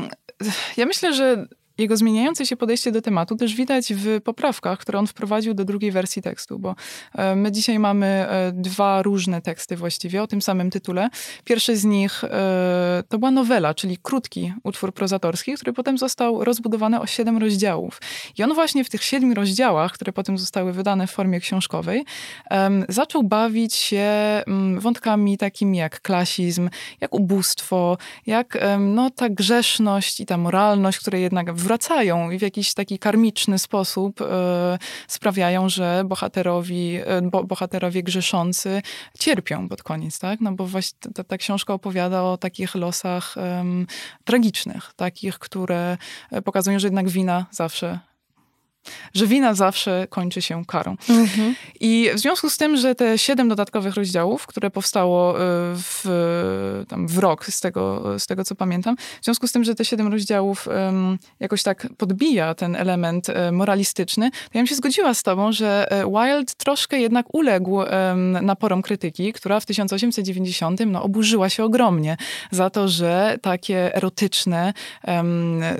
ja 0.77 0.85
myślę, 0.85 1.13
że 1.13 1.47
jego 1.77 1.97
zmieniające 1.97 2.45
się 2.45 2.57
podejście 2.57 2.91
do 2.91 3.01
tematu 3.01 3.35
też 3.35 3.55
widać 3.55 3.93
w 3.93 4.21
poprawkach, 4.21 4.79
które 4.79 4.99
on 4.99 5.07
wprowadził 5.07 5.53
do 5.53 5.65
drugiej 5.65 5.91
wersji 5.91 6.21
tekstu, 6.21 6.59
bo 6.59 6.75
e, 7.15 7.35
my 7.35 7.51
dzisiaj 7.51 7.79
mamy 7.79 8.05
e, 8.05 8.51
dwa 8.51 9.01
różne 9.01 9.41
teksty 9.41 9.75
właściwie 9.75 10.23
o 10.23 10.27
tym 10.27 10.41
samym 10.41 10.71
tytule. 10.71 11.09
Pierwszy 11.43 11.77
z 11.77 11.85
nich 11.85 12.23
e, 12.23 13.03
to 13.09 13.17
była 13.17 13.31
nowela, 13.31 13.73
czyli 13.73 13.97
krótki 13.97 14.53
utwór 14.63 14.93
prozatorski, 14.93 15.53
który 15.53 15.73
potem 15.73 15.97
został 15.97 16.43
rozbudowany 16.43 17.01
o 17.01 17.07
siedem 17.07 17.37
rozdziałów. 17.37 18.01
I 18.37 18.43
on 18.43 18.53
właśnie 18.53 18.83
w 18.83 18.89
tych 18.89 19.03
siedmiu 19.03 19.33
rozdziałach, 19.33 19.91
które 19.91 20.13
potem 20.13 20.37
zostały 20.37 20.73
wydane 20.73 21.07
w 21.07 21.11
formie 21.11 21.39
książkowej, 21.39 22.05
zaczął 22.89 23.23
bawić 23.23 23.75
się 23.75 24.05
mm, 24.47 24.79
wątkami 24.79 25.37
takimi 25.37 25.77
jak 25.77 26.01
klasizm, 26.01 26.69
jak 27.01 27.15
ubóstwo, 27.15 27.97
jak 28.25 28.57
no, 28.79 29.09
ta 29.09 29.29
grzeszność 29.29 30.19
i 30.19 30.25
ta 30.25 30.37
moralność, 30.37 30.99
które 30.99 31.19
jednak 31.19 31.53
w 31.53 31.64
wracają 31.65 32.31
i 32.31 32.39
w 32.39 32.41
jakiś 32.41 32.73
taki 32.73 32.99
karmiczny 32.99 33.59
sposób 33.59 34.21
e, 34.21 34.77
sprawiają, 35.07 35.69
że 35.69 36.03
bohaterowi, 36.05 36.95
e, 37.05 37.21
bo, 37.21 37.43
bohaterowie 37.43 38.03
grzeszący 38.03 38.81
cierpią 39.19 39.69
pod 39.69 39.83
koniec, 39.83 40.19
tak? 40.19 40.41
No 40.41 40.51
bo 40.51 40.65
właśnie 40.67 40.99
ta, 41.13 41.23
ta 41.23 41.37
książka 41.37 41.73
opowiada 41.73 42.23
o 42.23 42.37
takich 42.37 42.75
losach 42.75 43.35
tragicznych, 44.23 44.93
takich, 44.95 45.39
które 45.39 45.97
e, 46.31 46.41
pokazują, 46.41 46.79
że 46.79 46.87
jednak 46.87 47.09
wina 47.09 47.45
zawsze 47.51 47.99
że 49.13 49.27
wina 49.27 49.53
zawsze 49.53 50.07
kończy 50.09 50.41
się 50.41 50.65
karą. 50.65 50.95
Mhm. 51.09 51.55
I 51.79 52.09
w 52.15 52.19
związku 52.19 52.49
z 52.49 52.57
tym, 52.57 52.77
że 52.77 52.95
te 52.95 53.17
siedem 53.17 53.49
dodatkowych 53.49 53.95
rozdziałów, 53.95 54.47
które 54.47 54.71
powstało 54.71 55.31
e, 55.31 55.37
w, 55.75 56.05
tam 56.87 57.07
w 57.07 57.17
rok, 57.17 57.45
z 57.45 57.61
tego, 57.61 58.03
z 58.19 58.27
tego 58.27 58.43
co 58.43 58.55
pamiętam, 58.55 58.95
w 59.21 59.25
związku 59.25 59.47
z 59.47 59.51
tym, 59.51 59.63
że 59.63 59.75
te 59.75 59.85
siedem 59.85 60.07
rozdziałów 60.07 60.67
um, 60.67 61.17
jakoś 61.39 61.63
tak 61.63 61.87
podbija 61.97 62.55
ten 62.55 62.75
element 62.75 63.29
um, 63.29 63.55
moralistyczny, 63.55 64.31
to 64.31 64.37
ja 64.53 64.59
bym 64.59 64.67
się 64.67 64.75
zgodziła 64.75 65.13
z 65.13 65.23
tobą, 65.23 65.51
że 65.51 65.91
e, 65.91 66.05
Wilde 66.05 66.53
troszkę 66.57 66.99
jednak 66.99 67.33
uległ 67.33 67.75
um, 67.75 68.31
naporom 68.31 68.81
krytyki, 68.81 69.33
która 69.33 69.59
w 69.59 69.65
1890 69.65 70.79
no, 70.85 71.03
oburzyła 71.03 71.49
się 71.49 71.63
ogromnie 71.63 72.17
za 72.51 72.69
to, 72.69 72.87
że 72.87 73.37
takie 73.41 73.95
erotyczne, 73.95 74.73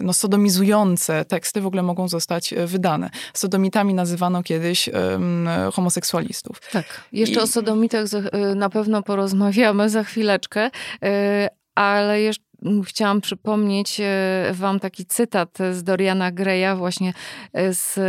no, 0.01 0.13
sodomizujące 0.13 1.25
teksty 1.25 1.61
w 1.61 1.65
ogóle 1.65 1.83
mogą 1.83 2.07
zostać 2.07 2.53
wydane 2.65 2.94
Sodomitami 3.33 3.93
nazywano 3.93 4.43
kiedyś 4.43 4.89
um, 4.89 5.49
homoseksualistów. 5.73 6.61
Tak. 6.71 6.85
Jeszcze 7.11 7.39
I... 7.39 7.43
o 7.43 7.47
sodomitach 7.47 8.05
y, 8.13 8.55
na 8.55 8.69
pewno 8.69 9.03
porozmawiamy 9.03 9.89
za 9.89 10.03
chwileczkę, 10.03 10.67
y, 10.67 11.09
ale 11.75 12.21
jeszcze 12.21 12.44
chciałam 12.85 13.21
przypomnieć 13.21 13.99
e, 13.99 14.53
wam 14.53 14.79
taki 14.79 15.05
cytat 15.05 15.57
z 15.71 15.83
Doriana 15.83 16.31
Greya, 16.31 16.77
właśnie 16.77 17.13
e, 17.53 17.73
z 17.73 17.99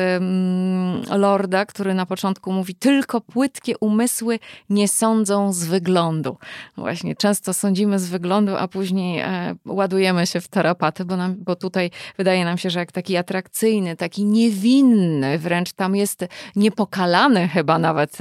Lorda, 1.11 1.67
który 1.67 1.95
na 1.95 2.07
początku 2.07 2.53
mówi 2.53 2.75
tylko 2.75 3.21
płytkie 3.21 3.79
umysły 3.79 4.39
nie 4.71 4.89
sądzą 4.89 5.53
z 5.53 5.65
wyglądu. 5.65 6.37
Właśnie 6.77 7.17
często 7.17 7.55
sądzimy 7.55 7.99
z 7.99 8.09
wyglądu, 8.09 8.57
a 8.57 8.69
później 8.69 9.21
e, 9.21 9.55
ładujemy 9.67 10.27
się 10.27 10.41
w 10.41 10.49
tarapaty, 10.49 11.05
bo, 11.05 11.17
nam, 11.17 11.35
bo 11.39 11.57
tutaj 11.57 11.91
wydaje 12.19 12.45
nam 12.45 12.59
się, 12.59 12.71
że 12.71 12.79
jak 12.79 12.93
taki 12.93 13.17
atrakcyjny, 13.17 13.97
taki 13.97 14.25
niewinny, 14.25 15.39
wręcz 15.39 15.73
tam 15.73 15.97
jest 15.97 16.27
niepokalany 16.57 17.49
chyba 17.49 17.79
nawet, 17.79 18.19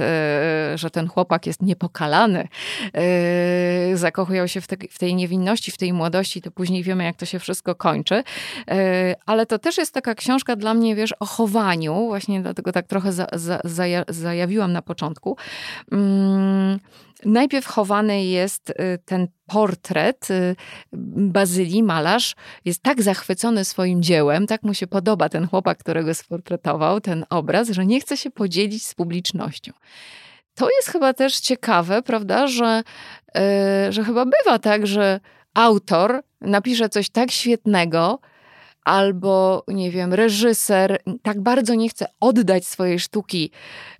że 0.74 0.90
ten 0.90 1.08
chłopak 1.08 1.46
jest 1.46 1.62
niepokalany. 1.62 2.48
Zakochują 3.94 4.46
się 4.46 4.60
w, 4.60 4.66
w 4.90 4.98
tej 4.98 5.14
niewinności, 5.14 5.70
w 5.70 5.76
tej 5.76 5.92
młodości, 5.92 6.15
to 6.42 6.50
później 6.50 6.82
wiemy, 6.82 7.04
jak 7.04 7.16
to 7.16 7.26
się 7.26 7.38
wszystko 7.38 7.74
kończy. 7.74 8.22
E, 8.68 9.14
ale 9.26 9.46
to 9.46 9.58
też 9.58 9.78
jest 9.78 9.94
taka 9.94 10.14
książka 10.14 10.56
dla 10.56 10.74
mnie, 10.74 10.94
wiesz, 10.96 11.12
o 11.20 11.26
chowaniu, 11.26 12.06
właśnie 12.06 12.42
dlatego 12.42 12.72
tak 12.72 12.86
trochę 12.86 13.12
za, 13.12 13.26
za, 13.32 13.60
zaja, 13.64 14.04
zajawiłam 14.08 14.72
na 14.72 14.82
początku. 14.82 15.36
Mm, 15.92 16.78
najpierw 17.24 17.66
chowany 17.66 18.24
jest 18.24 18.70
y, 18.70 18.74
ten 19.04 19.28
portret 19.46 20.30
y, 20.30 20.56
Bazylii, 21.16 21.82
malarz, 21.82 22.34
jest 22.64 22.82
tak 22.82 23.02
zachwycony 23.02 23.64
swoim 23.64 24.02
dziełem, 24.02 24.46
tak 24.46 24.62
mu 24.62 24.74
się 24.74 24.86
podoba 24.86 25.28
ten 25.28 25.48
chłopak, 25.48 25.78
którego 25.78 26.14
sportretował, 26.14 27.00
ten 27.00 27.24
obraz, 27.30 27.70
że 27.70 27.86
nie 27.86 28.00
chce 28.00 28.16
się 28.16 28.30
podzielić 28.30 28.86
z 28.86 28.94
publicznością. 28.94 29.72
To 30.54 30.68
jest 30.70 30.88
chyba 30.88 31.12
też 31.12 31.40
ciekawe, 31.40 32.02
prawda, 32.02 32.46
że, 32.46 32.82
y, 33.88 33.92
że 33.92 34.04
chyba 34.04 34.24
bywa 34.24 34.58
tak, 34.58 34.86
że 34.86 35.20
autor 35.56 36.20
napisze 36.40 36.88
coś 36.88 37.10
tak 37.10 37.30
świetnego, 37.30 38.18
albo 38.84 39.64
nie 39.68 39.90
wiem, 39.90 40.14
reżyser 40.14 40.98
tak 41.22 41.40
bardzo 41.40 41.74
nie 41.74 41.88
chce 41.88 42.06
oddać 42.20 42.66
swojej 42.66 42.98
sztuki, 42.98 43.50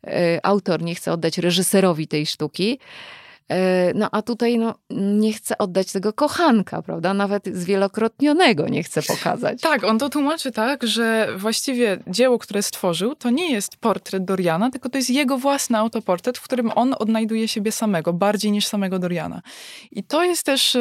y, 0.07 0.11
autor 0.43 0.83
nie 0.83 0.95
chce 0.95 1.13
oddać 1.13 1.39
reżyserowi 1.39 2.09
tej 2.09 2.27
sztuki, 2.27 2.79
E, 2.79 3.26
no 3.95 4.09
a 4.13 4.23
tutaj 4.23 4.59
no, 4.59 4.75
nie 4.91 5.33
chce 5.33 5.59
oddać 5.59 5.93
tego 5.93 6.13
kochanka, 6.13 6.83
prawda? 6.83 7.15
Nawet 7.15 7.47
zwielokrotnionego 7.47 8.69
nie 8.69 8.83
chce 8.83 9.03
pokazać. 9.03 9.61
Tak, 9.61 9.85
on 9.85 9.99
to 9.99 10.09
tłumaczy 10.09 10.53
tak, 10.53 10.87
że 10.87 11.29
właściwie 11.37 11.99
dzieło, 12.07 12.39
które 12.39 12.63
stworzył, 12.63 13.15
to 13.15 13.31
nie 13.31 13.53
jest 13.53 13.77
portret 13.77 14.25
Doriana, 14.25 14.71
tylko 14.71 14.89
to 14.89 14.99
jest 14.99 15.11
jego 15.11 15.39
własny 15.39 15.79
autoportret, 15.79 16.39
w 16.39 16.43
którym 16.43 16.71
on 16.75 16.95
odnajduje 16.99 17.49
siebie 17.49 17.73
samego, 17.73 18.13
bardziej 18.13 18.53
niż 18.53 18.67
samego 18.67 18.99
Doriana. 18.99 19.43
I 19.91 20.03
to 20.03 20.25
jest 20.25 20.43
też 20.43 20.77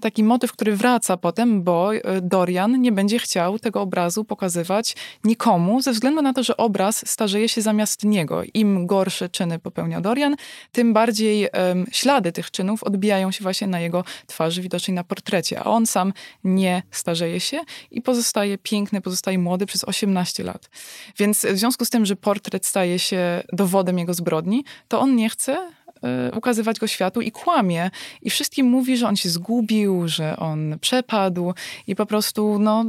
taki 0.00 0.24
motyw, 0.24 0.52
który 0.52 0.76
wraca 0.76 1.16
potem, 1.16 1.62
bo 1.62 1.94
e, 1.94 2.00
Dorian 2.20 2.80
nie 2.80 2.92
będzie 2.92 3.18
chciał 3.18 3.58
tego 3.58 3.80
obrazu 3.80 4.24
pokazywać 4.24 4.96
nikomu, 5.24 5.82
ze 5.82 5.92
względu 5.92 6.22
na 6.22 6.32
to, 6.32 6.42
że 6.42 6.56
obraz 6.56 7.10
starzeje 7.10 7.48
się 7.48 7.62
zamiast 7.62 8.04
niego. 8.04 8.42
Im 8.54 8.86
gorsze 8.86 9.28
czyny 9.28 9.58
popełnia 9.58 10.00
Dorian, 10.00 10.36
tym 10.72 10.92
bardziej 10.92 11.48
ślady 11.92 12.32
tych 12.32 12.50
czynów 12.50 12.82
odbijają 12.82 13.30
się 13.30 13.42
właśnie 13.42 13.66
na 13.66 13.80
jego 13.80 14.04
twarzy, 14.26 14.62
widocznej 14.62 14.94
na 14.94 15.04
portrecie, 15.04 15.60
a 15.60 15.64
on 15.64 15.86
sam 15.86 16.12
nie 16.44 16.82
starzeje 16.90 17.40
się 17.40 17.60
i 17.90 18.02
pozostaje 18.02 18.58
piękny, 18.58 19.00
pozostaje 19.00 19.38
młody 19.38 19.66
przez 19.66 19.84
18 19.84 20.44
lat. 20.44 20.70
Więc 21.18 21.46
w 21.46 21.58
związku 21.58 21.84
z 21.84 21.90
tym, 21.90 22.06
że 22.06 22.16
portret 22.16 22.66
staje 22.66 22.98
się 22.98 23.42
dowodem 23.52 23.98
jego 23.98 24.14
zbrodni, 24.14 24.64
to 24.88 25.00
on 25.00 25.16
nie 25.16 25.30
chce 25.30 25.70
e, 26.02 26.30
ukazywać 26.36 26.78
go 26.78 26.86
światu 26.86 27.20
i 27.20 27.32
kłamie. 27.32 27.90
I 28.22 28.30
wszystkim 28.30 28.66
mówi, 28.66 28.96
że 28.96 29.08
on 29.08 29.16
się 29.16 29.28
zgubił, 29.28 30.08
że 30.08 30.36
on 30.36 30.78
przepadł 30.80 31.54
i 31.86 31.96
po 31.96 32.06
prostu, 32.06 32.58
no, 32.58 32.84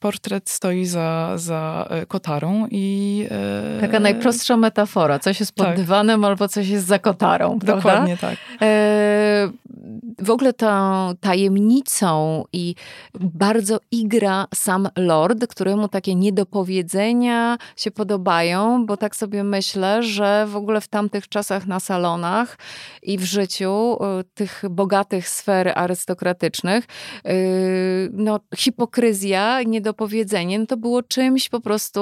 portret 0.00 0.50
stoi 0.50 0.86
za, 0.86 1.38
za 1.38 1.88
kotarą 2.08 2.66
i... 2.70 3.26
Taka 3.80 4.00
najprostsza 4.00 4.56
metafora. 4.56 5.18
Coś 5.18 5.40
jest 5.40 5.52
pod 5.54 5.66
tak. 5.66 5.76
dywanem 5.76 6.24
albo 6.24 6.48
coś 6.48 6.68
jest 6.68 6.86
za 6.86 6.98
kotarą, 6.98 7.58
prawda? 7.58 7.76
Dokładnie 7.76 8.16
tak. 8.16 8.36
w 10.18 10.30
ogóle 10.30 10.52
tą 10.52 10.66
tajemnicą 11.20 12.44
i 12.52 12.74
bardzo 13.20 13.78
igra 13.90 14.46
sam 14.54 14.88
Lord, 14.96 15.46
któremu 15.46 15.88
takie 15.88 16.14
niedopowiedzenia 16.14 17.58
się 17.76 17.90
podobają, 17.90 18.86
bo 18.86 18.96
tak 18.96 19.16
sobie 19.16 19.44
myślę, 19.44 20.02
że 20.02 20.46
w 20.48 20.56
ogóle 20.56 20.80
w 20.80 20.88
tamtych 20.88 21.28
czasach 21.28 21.66
na 21.66 21.80
salonach 21.80 22.58
i 23.02 23.18
w 23.18 23.24
życiu 23.24 23.98
y, 24.20 24.24
tych 24.34 24.62
bogatych 24.70 25.28
sfer 25.28 25.72
arystokratycznych, 25.74 26.84
no, 28.12 28.40
hipokryzja, 28.56 29.62
niedopowiedzenie, 29.90 30.58
no 30.58 30.66
to 30.66 30.76
było 30.76 31.02
czymś 31.02 31.48
po 31.48 31.60
prostu 31.60 32.00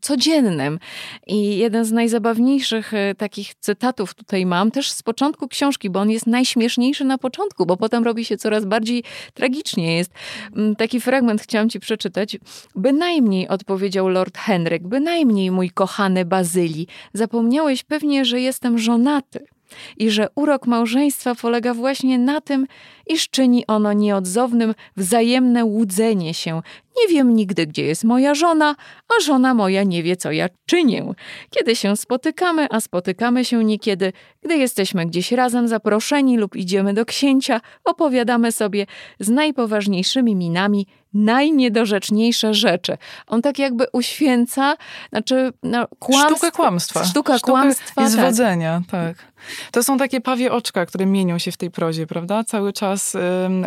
codziennym. 0.00 0.78
I 1.26 1.56
jeden 1.56 1.84
z 1.84 1.92
najzabawniejszych 1.92 2.94
y, 2.94 3.14
takich 3.18 3.54
cytatów 3.54 4.14
tutaj 4.14 4.46
mam, 4.46 4.70
też 4.70 4.90
z 4.90 5.02
początku 5.02 5.48
książki, 5.48 5.90
bo 5.90 6.00
on 6.00 6.10
jest 6.10 6.26
najśmieszniejszy 6.26 7.04
na 7.04 7.18
początku, 7.18 7.66
bo 7.66 7.76
potem 7.76 8.04
robi 8.04 8.24
się 8.24 8.36
coraz 8.36 8.64
bardziej 8.64 9.04
tragicznie. 9.34 9.96
Jest 9.96 10.12
mm, 10.56 10.76
taki 10.76 11.00
fragment, 11.00 11.42
chciałam 11.42 11.68
ci 11.68 11.80
przeczytać. 11.80 12.36
Bynajmniej, 12.74 13.48
odpowiedział 13.48 14.08
Lord 14.08 14.38
Henryk, 14.38 14.82
bynajmniej, 14.88 15.50
mój 15.50 15.70
kochany 15.70 16.24
Bazyli, 16.24 16.86
zapomniałeś 17.14 17.82
pewnie, 17.82 18.24
że 18.24 18.40
jestem 18.40 18.78
żonaty 18.78 19.53
i 19.96 20.10
że 20.10 20.28
urok 20.34 20.66
małżeństwa 20.66 21.34
polega 21.34 21.74
właśnie 21.74 22.18
na 22.18 22.40
tym, 22.40 22.66
iż 23.06 23.28
czyni 23.28 23.66
ono 23.66 23.92
nieodzownym 23.92 24.74
wzajemne 24.96 25.64
łudzenie 25.64 26.34
się. 26.34 26.62
Nie 27.02 27.14
wiem 27.14 27.34
nigdy, 27.34 27.66
gdzie 27.66 27.84
jest 27.84 28.04
moja 28.04 28.34
żona, 28.34 28.76
a 29.08 29.22
żona 29.22 29.54
moja 29.54 29.82
nie 29.82 30.02
wie, 30.02 30.16
co 30.16 30.32
ja 30.32 30.48
czynię. 30.66 31.04
Kiedy 31.50 31.76
się 31.76 31.96
spotykamy, 31.96 32.66
a 32.70 32.80
spotykamy 32.80 33.44
się 33.44 33.64
niekiedy, 33.64 34.12
gdy 34.42 34.56
jesteśmy 34.56 35.06
gdzieś 35.06 35.32
razem 35.32 35.68
zaproszeni 35.68 36.38
lub 36.38 36.56
idziemy 36.56 36.94
do 36.94 37.04
księcia, 37.04 37.60
opowiadamy 37.84 38.52
sobie 38.52 38.86
z 39.20 39.28
najpoważniejszymi 39.28 40.36
minami 40.36 40.86
najniedorzeczniejsze 41.14 42.54
rzeczy. 42.54 42.98
On 43.26 43.42
tak 43.42 43.58
jakby 43.58 43.86
uświęca, 43.92 44.76
znaczy 45.10 45.52
no, 45.62 45.86
kłamstwo, 45.98 46.36
Sztukę 46.36 46.50
kłamstwa. 46.50 47.04
Sztuka, 47.04 47.38
kłamstwa. 47.38 48.02
I 48.02 48.04
tak. 48.04 48.10
zwodzenia, 48.10 48.82
tak. 48.90 49.16
tak. 49.18 49.34
To 49.70 49.82
są 49.82 49.98
takie 49.98 50.20
pawie 50.20 50.52
oczka, 50.52 50.86
które 50.86 51.06
mienią 51.06 51.38
się 51.38 51.52
w 51.52 51.56
tej 51.56 51.70
prozie, 51.70 52.06
prawda? 52.06 52.44
Cały 52.44 52.72
czas 52.72 53.16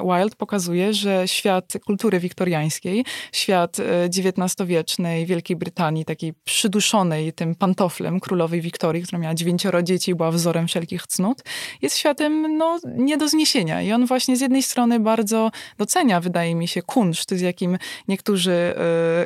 Wilde 0.04 0.36
pokazuje, 0.38 0.94
że 0.94 1.28
świat 1.28 1.74
kultury 1.86 2.20
wiktoriańskiej, 2.20 3.06
świat 3.32 3.78
XIX-wiecznej 4.18 5.26
Wielkiej 5.26 5.58
Brytanii, 5.58 6.06
takiej 6.06 6.34
przyduszonej 6.44 7.34
tym 7.34 7.56
pantoflem 7.56 8.20
królowej 8.20 8.62
Wiktorii, 8.62 9.04
która 9.04 9.20
miała 9.20 9.34
dziewięcioro 9.34 9.84
dzieci 9.84 10.12
i 10.12 10.16
była 10.16 10.32
wzorem 10.32 10.68
wszelkich 10.68 11.08
cnót, 11.08 11.44
jest 11.82 11.98
światem 11.98 12.58
no, 12.58 12.80
nie 12.86 13.18
do 13.18 13.30
zniesienia. 13.30 13.82
I 13.82 13.92
on 13.92 14.06
właśnie 14.06 14.38
z 14.38 14.42
jednej 14.42 14.64
strony 14.64 15.00
bardzo 15.00 15.52
docenia, 15.78 16.20
wydaje 16.22 16.56
mi 16.56 16.68
się, 16.68 16.82
kunszt, 16.82 17.34
z 17.38 17.42
jakim 17.42 17.78
niektórzy 18.08 18.74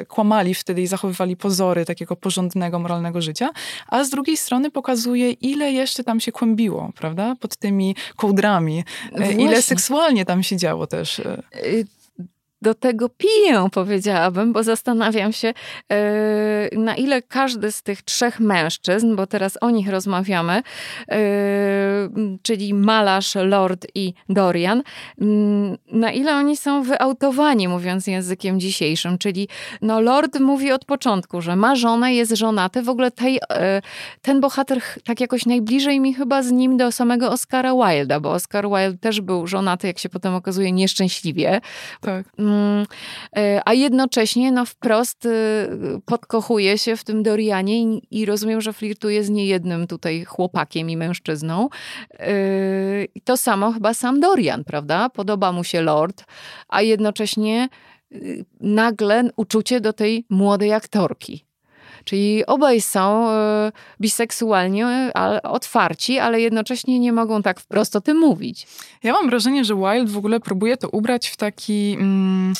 y, 0.01 0.05
kłamali 0.05 0.55
wtedy 0.55 0.81
i 0.81 0.87
zachowywali 0.87 1.37
pozory 1.37 1.85
takiego 1.85 2.15
porządnego, 2.15 2.79
moralnego 2.79 3.21
życia, 3.21 3.49
a 3.87 4.03
z 4.03 4.09
drugiej 4.09 4.37
strony 4.37 4.71
pokazuje, 4.71 5.31
ile 5.31 5.71
jeszcze 5.71 6.03
tam 6.03 6.19
się 6.19 6.31
kłębiło, 6.31 6.91
prawda? 6.95 7.35
Pod 7.39 7.55
tymi 7.55 7.95
kołdrami. 8.15 8.83
Właśnie. 9.17 9.43
Ile 9.43 9.61
seksualnie 9.61 10.25
tam 10.25 10.43
się 10.43 10.57
działo 10.57 10.87
też. 10.87 11.21
Do 12.61 12.73
tego 12.73 13.09
piję, 13.09 13.67
powiedziałabym, 13.71 14.53
bo 14.53 14.63
zastanawiam 14.63 15.33
się, 15.33 15.53
e, 15.91 16.69
na 16.77 16.95
ile 16.95 17.21
każdy 17.21 17.71
z 17.71 17.83
tych 17.83 18.01
trzech 18.01 18.39
mężczyzn, 18.39 19.15
bo 19.15 19.27
teraz 19.27 19.57
o 19.61 19.69
nich 19.69 19.89
rozmawiamy, 19.89 20.53
e, 21.11 21.19
czyli 22.41 22.73
malarz, 22.73 23.35
lord 23.35 23.87
i 23.95 24.13
Dorian, 24.29 24.83
mm, 25.21 25.77
na 25.91 26.11
ile 26.11 26.35
oni 26.35 26.57
są 26.57 26.83
wyautowani, 26.83 27.67
mówiąc 27.67 28.07
językiem 28.07 28.59
dzisiejszym. 28.59 29.17
Czyli 29.17 29.47
no, 29.81 30.01
lord 30.01 30.39
mówi 30.39 30.71
od 30.71 30.85
początku, 30.85 31.41
że 31.41 31.55
ma 31.55 31.75
żonę, 31.75 32.13
jest 32.13 32.35
żonaty. 32.35 32.81
W 32.81 32.89
ogóle 32.89 33.11
tej, 33.11 33.39
e, 33.49 33.81
ten 34.21 34.41
bohater 34.41 34.81
tak 35.05 35.21
jakoś 35.21 35.45
najbliżej 35.45 35.99
mi 35.99 36.13
chyba 36.13 36.43
z 36.43 36.51
nim 36.51 36.77
do 36.77 36.91
samego 36.91 37.31
Oscara 37.31 37.73
Wilda, 37.73 38.19
bo 38.19 38.31
Oscar 38.31 38.65
Wilde 38.69 38.97
też 38.97 39.21
był 39.21 39.47
żonaty, 39.47 39.87
jak 39.87 39.99
się 39.99 40.09
potem 40.09 40.35
okazuje, 40.35 40.71
nieszczęśliwie. 40.71 41.61
Tak 42.01 42.25
mm, 42.39 42.50
a 43.65 43.73
jednocześnie 43.73 44.51
no 44.51 44.65
wprost 44.65 45.25
y, 45.25 45.29
podkochuje 46.05 46.77
się 46.77 46.95
w 46.95 47.03
tym 47.03 47.23
Dorianie 47.23 47.83
i, 47.83 48.01
i 48.11 48.25
rozumiem, 48.25 48.61
że 48.61 48.73
flirtuje 48.73 49.23
z 49.23 49.29
niejednym 49.29 49.87
tutaj 49.87 50.25
chłopakiem 50.25 50.89
i 50.89 50.97
mężczyzną. 50.97 51.69
E, 52.19 52.33
I 53.15 53.21
to 53.21 53.37
samo 53.37 53.71
chyba 53.71 53.93
sam 53.93 54.19
Dorian, 54.19 54.63
prawda? 54.63 55.09
Podoba 55.09 55.51
mu 55.51 55.63
się 55.63 55.81
Lord, 55.81 56.23
a 56.67 56.81
jednocześnie 56.81 57.69
y, 58.11 58.45
nagle 58.59 59.29
uczucie 59.35 59.81
do 59.81 59.93
tej 59.93 60.25
młodej 60.29 60.73
aktorki. 60.73 61.50
Czyli 62.03 62.45
obaj 62.45 62.81
są 62.81 63.29
e, 63.29 63.71
biseksualnie 64.01 65.11
ale 65.13 65.41
otwarci, 65.41 66.19
ale 66.19 66.41
jednocześnie 66.41 66.99
nie 66.99 67.13
mogą 67.13 67.41
tak 67.41 67.59
wprost 67.59 67.95
o 67.95 68.01
tym 68.01 68.17
mówić. 68.17 68.67
Ja 69.03 69.13
mam 69.13 69.29
wrażenie, 69.29 69.65
że 69.65 69.75
Wilde 69.75 70.11
w 70.11 70.17
ogóle 70.17 70.39
próbuje 70.39 70.77
to 70.77 70.89
ubrać 70.89 71.27
w 71.27 71.37
taki, 71.37 71.97
mm, 71.99 72.53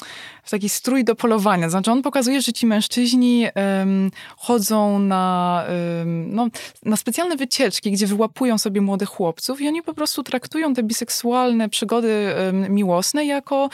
taki 0.51 0.69
strój 0.69 1.03
do 1.03 1.15
polowania. 1.15 1.69
Znaczy 1.69 1.91
on 1.91 2.01
pokazuje, 2.01 2.41
że 2.41 2.53
ci 2.53 2.65
mężczyźni 2.65 3.45
um, 3.55 4.11
chodzą 4.37 4.99
na, 4.99 5.63
um, 5.99 6.35
no, 6.35 6.47
na 6.85 6.97
specjalne 6.97 7.35
wycieczki, 7.35 7.91
gdzie 7.91 8.07
wyłapują 8.07 8.57
sobie 8.57 8.81
młodych 8.81 9.09
chłopców 9.09 9.61
i 9.61 9.67
oni 9.67 9.83
po 9.83 9.93
prostu 9.93 10.23
traktują 10.23 10.73
te 10.73 10.83
biseksualne 10.83 11.69
przygody 11.69 12.33
um, 12.45 12.73
miłosne 12.73 13.25
jako 13.25 13.69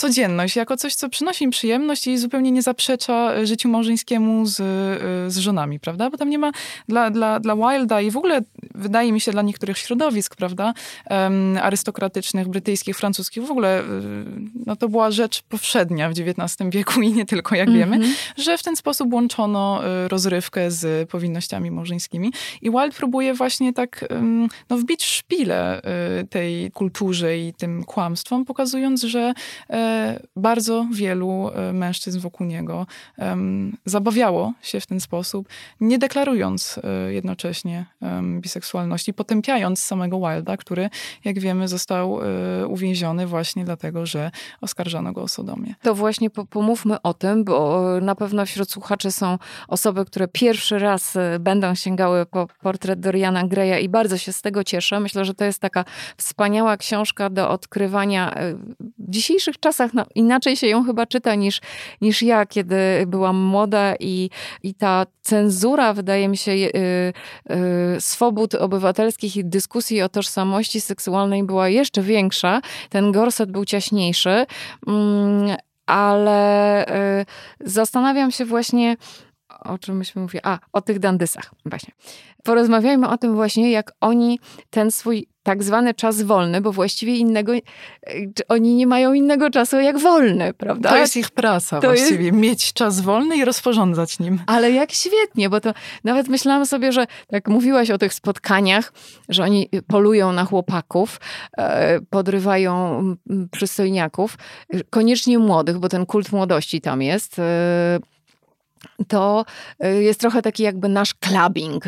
codzienność, 0.00 0.56
jako 0.56 0.76
coś, 0.76 0.94
co 0.94 1.08
przynosi 1.08 1.44
im 1.44 1.50
przyjemność 1.50 2.06
i 2.06 2.18
zupełnie 2.18 2.50
nie 2.50 2.62
zaprzecza 2.62 3.34
e, 3.34 3.46
życiu 3.46 3.68
małżeńskiemu 3.68 4.46
z, 4.46 4.60
e, 4.60 5.30
z 5.30 5.38
żonami, 5.38 5.80
prawda? 5.80 6.10
Bo 6.10 6.16
tam 6.16 6.30
nie 6.30 6.38
ma 6.38 6.52
dla, 6.88 7.10
dla, 7.10 7.40
dla 7.40 7.56
Wilda 7.56 8.00
i 8.00 8.10
w 8.10 8.16
ogóle 8.16 8.40
wydaje 8.74 9.12
mi 9.12 9.20
się 9.20 9.32
dla 9.32 9.42
niektórych 9.42 9.78
środowisk, 9.78 10.36
prawda, 10.36 10.74
um, 11.10 11.58
arystokratycznych, 11.62 12.48
brytyjskich, 12.48 12.96
francuskich, 12.96 13.46
w 13.46 13.50
ogóle 13.50 13.80
e, 13.80 13.84
no, 14.66 14.76
to 14.76 14.88
była 14.88 15.10
rzecz 15.10 15.42
powszednia 15.42 16.08
w 16.08 16.14
XIX 16.20 16.70
wieku 16.70 17.02
i 17.02 17.12
nie 17.12 17.26
tylko, 17.26 17.54
jak 17.54 17.68
mm 17.68 17.80
-hmm. 17.80 17.92
wiemy, 17.92 18.14
że 18.36 18.58
w 18.58 18.62
ten 18.62 18.76
sposób 18.76 19.12
łączono 19.12 19.80
rozrywkę 20.08 20.70
z 20.70 21.10
powinnościami 21.10 21.70
małżeńskimi. 21.70 22.32
I 22.62 22.70
Wilde 22.70 22.96
próbuje 22.96 23.34
właśnie 23.34 23.72
tak 23.72 24.04
no, 24.70 24.78
wbić 24.78 25.04
szpilę 25.04 25.82
tej 26.30 26.70
kulturze 26.70 27.38
i 27.38 27.54
tym 27.54 27.84
kłamstwom, 27.84 28.44
pokazując, 28.44 29.02
że 29.02 29.34
bardzo 30.36 30.86
wielu 30.92 31.50
e, 31.54 31.72
mężczyzn 31.72 32.20
wokół 32.20 32.46
niego 32.46 32.86
zabawiało 33.84 34.52
się 34.62 34.80
w 34.80 34.86
ten 34.86 35.00
sposób, 35.00 35.48
nie 35.80 35.98
deklarując 35.98 36.80
e, 36.84 37.12
jednocześnie 37.12 37.86
biseksualności, 38.40 39.14
potępiając 39.14 39.82
samego 39.82 40.18
Wilda, 40.18 40.56
który, 40.56 40.90
jak 41.24 41.38
wiemy, 41.38 41.68
został 41.68 42.20
e, 42.22 42.66
uwięziony 42.66 43.26
właśnie 43.26 43.64
dlatego, 43.64 44.06
że 44.06 44.30
oskarżano 44.60 45.12
go 45.12 45.22
o 45.22 45.28
sodomię. 45.28 45.74
To 45.82 45.94
właśnie 46.00 46.30
pomówmy 46.30 47.02
o 47.02 47.14
tym, 47.14 47.44
bo 47.44 47.82
na 48.02 48.14
pewno 48.14 48.46
wśród 48.46 48.70
słuchaczy 48.70 49.10
są 49.10 49.38
osoby, 49.68 50.04
które 50.04 50.28
pierwszy 50.28 50.78
raz 50.78 51.14
będą 51.40 51.74
sięgały 51.74 52.26
po 52.26 52.46
portret 52.62 53.00
Doriana 53.00 53.46
Greya 53.46 53.84
i 53.84 53.88
bardzo 53.88 54.18
się 54.18 54.32
z 54.32 54.42
tego 54.42 54.64
cieszę. 54.64 55.00
Myślę, 55.00 55.24
że 55.24 55.34
to 55.34 55.44
jest 55.44 55.60
taka 55.60 55.84
wspaniała 56.16 56.76
książka 56.76 57.30
do 57.30 57.50
odkrywania 57.50 58.34
w 58.98 59.10
dzisiejszych 59.10 59.60
czasach 59.60 59.94
no, 59.94 60.06
inaczej 60.14 60.56
się 60.56 60.66
ją 60.66 60.84
chyba 60.84 61.06
czyta 61.06 61.34
niż, 61.34 61.60
niż 62.00 62.22
ja, 62.22 62.46
kiedy 62.46 62.76
byłam 63.06 63.36
młoda 63.36 63.94
i, 64.00 64.30
i 64.62 64.74
ta 64.74 65.06
cenzura, 65.22 65.92
wydaje 65.92 66.28
mi 66.28 66.36
się, 66.36 66.54
yy, 66.56 66.70
swobód 68.00 68.54
obywatelskich 68.54 69.36
i 69.36 69.44
dyskusji 69.44 70.02
o 70.02 70.08
tożsamości 70.08 70.80
seksualnej 70.80 71.44
była 71.44 71.68
jeszcze 71.68 72.02
większa. 72.02 72.60
Ten 72.90 73.12
gorset 73.12 73.52
był 73.52 73.64
ciaśniejszy, 73.64 74.46
yy, 74.86 74.94
ale 75.90 76.86
y, 77.20 77.26
zastanawiam 77.60 78.30
się 78.30 78.44
właśnie 78.44 78.96
o 79.64 79.78
czym 79.78 79.96
myśmy 79.96 80.22
mówili? 80.22 80.40
A, 80.44 80.58
o 80.72 80.80
tych 80.80 80.98
dandysach, 80.98 81.50
właśnie. 81.64 81.94
Porozmawiajmy 82.44 83.08
o 83.08 83.18
tym 83.18 83.34
właśnie, 83.34 83.70
jak 83.70 83.92
oni 84.00 84.38
ten 84.70 84.90
swój 84.90 85.26
tak 85.50 85.62
zwany 85.62 85.94
czas 85.94 86.22
wolny, 86.22 86.60
bo 86.60 86.72
właściwie 86.72 87.16
innego, 87.16 87.54
e, 87.54 87.60
oni 88.48 88.74
nie 88.74 88.86
mają 88.86 89.12
innego 89.12 89.50
czasu 89.50 89.80
jak 89.80 89.98
wolny, 89.98 90.54
prawda? 90.54 90.88
To 90.90 90.96
jest 90.96 91.16
ich 91.16 91.30
praca 91.30 91.80
to 91.80 91.88
właściwie, 91.88 92.24
jest... 92.24 92.38
mieć 92.38 92.72
czas 92.72 93.00
wolny 93.00 93.36
i 93.36 93.44
rozporządzać 93.44 94.18
nim. 94.18 94.40
Ale 94.46 94.72
jak 94.72 94.92
świetnie, 94.92 95.50
bo 95.50 95.60
to 95.60 95.74
nawet 96.04 96.28
myślałam 96.28 96.66
sobie, 96.66 96.92
że 96.92 97.06
tak 97.28 97.48
mówiłaś 97.48 97.90
o 97.90 97.98
tych 97.98 98.14
spotkaniach, 98.14 98.92
że 99.28 99.42
oni 99.42 99.68
polują 99.86 100.32
na 100.32 100.44
chłopaków, 100.44 101.20
e, 101.58 102.00
podrywają 102.00 103.02
przystojniaków, 103.50 104.38
koniecznie 104.90 105.38
młodych, 105.38 105.78
bo 105.78 105.88
ten 105.88 106.06
kult 106.06 106.32
młodości 106.32 106.80
tam 106.80 107.02
jest 107.02 107.38
e, 107.38 107.98
to 109.08 109.44
y, 109.84 110.02
jest 110.02 110.20
trochę 110.20 110.42
taki 110.42 110.62
jakby 110.62 110.88
nasz 110.88 111.14
clubbing, 111.14 111.84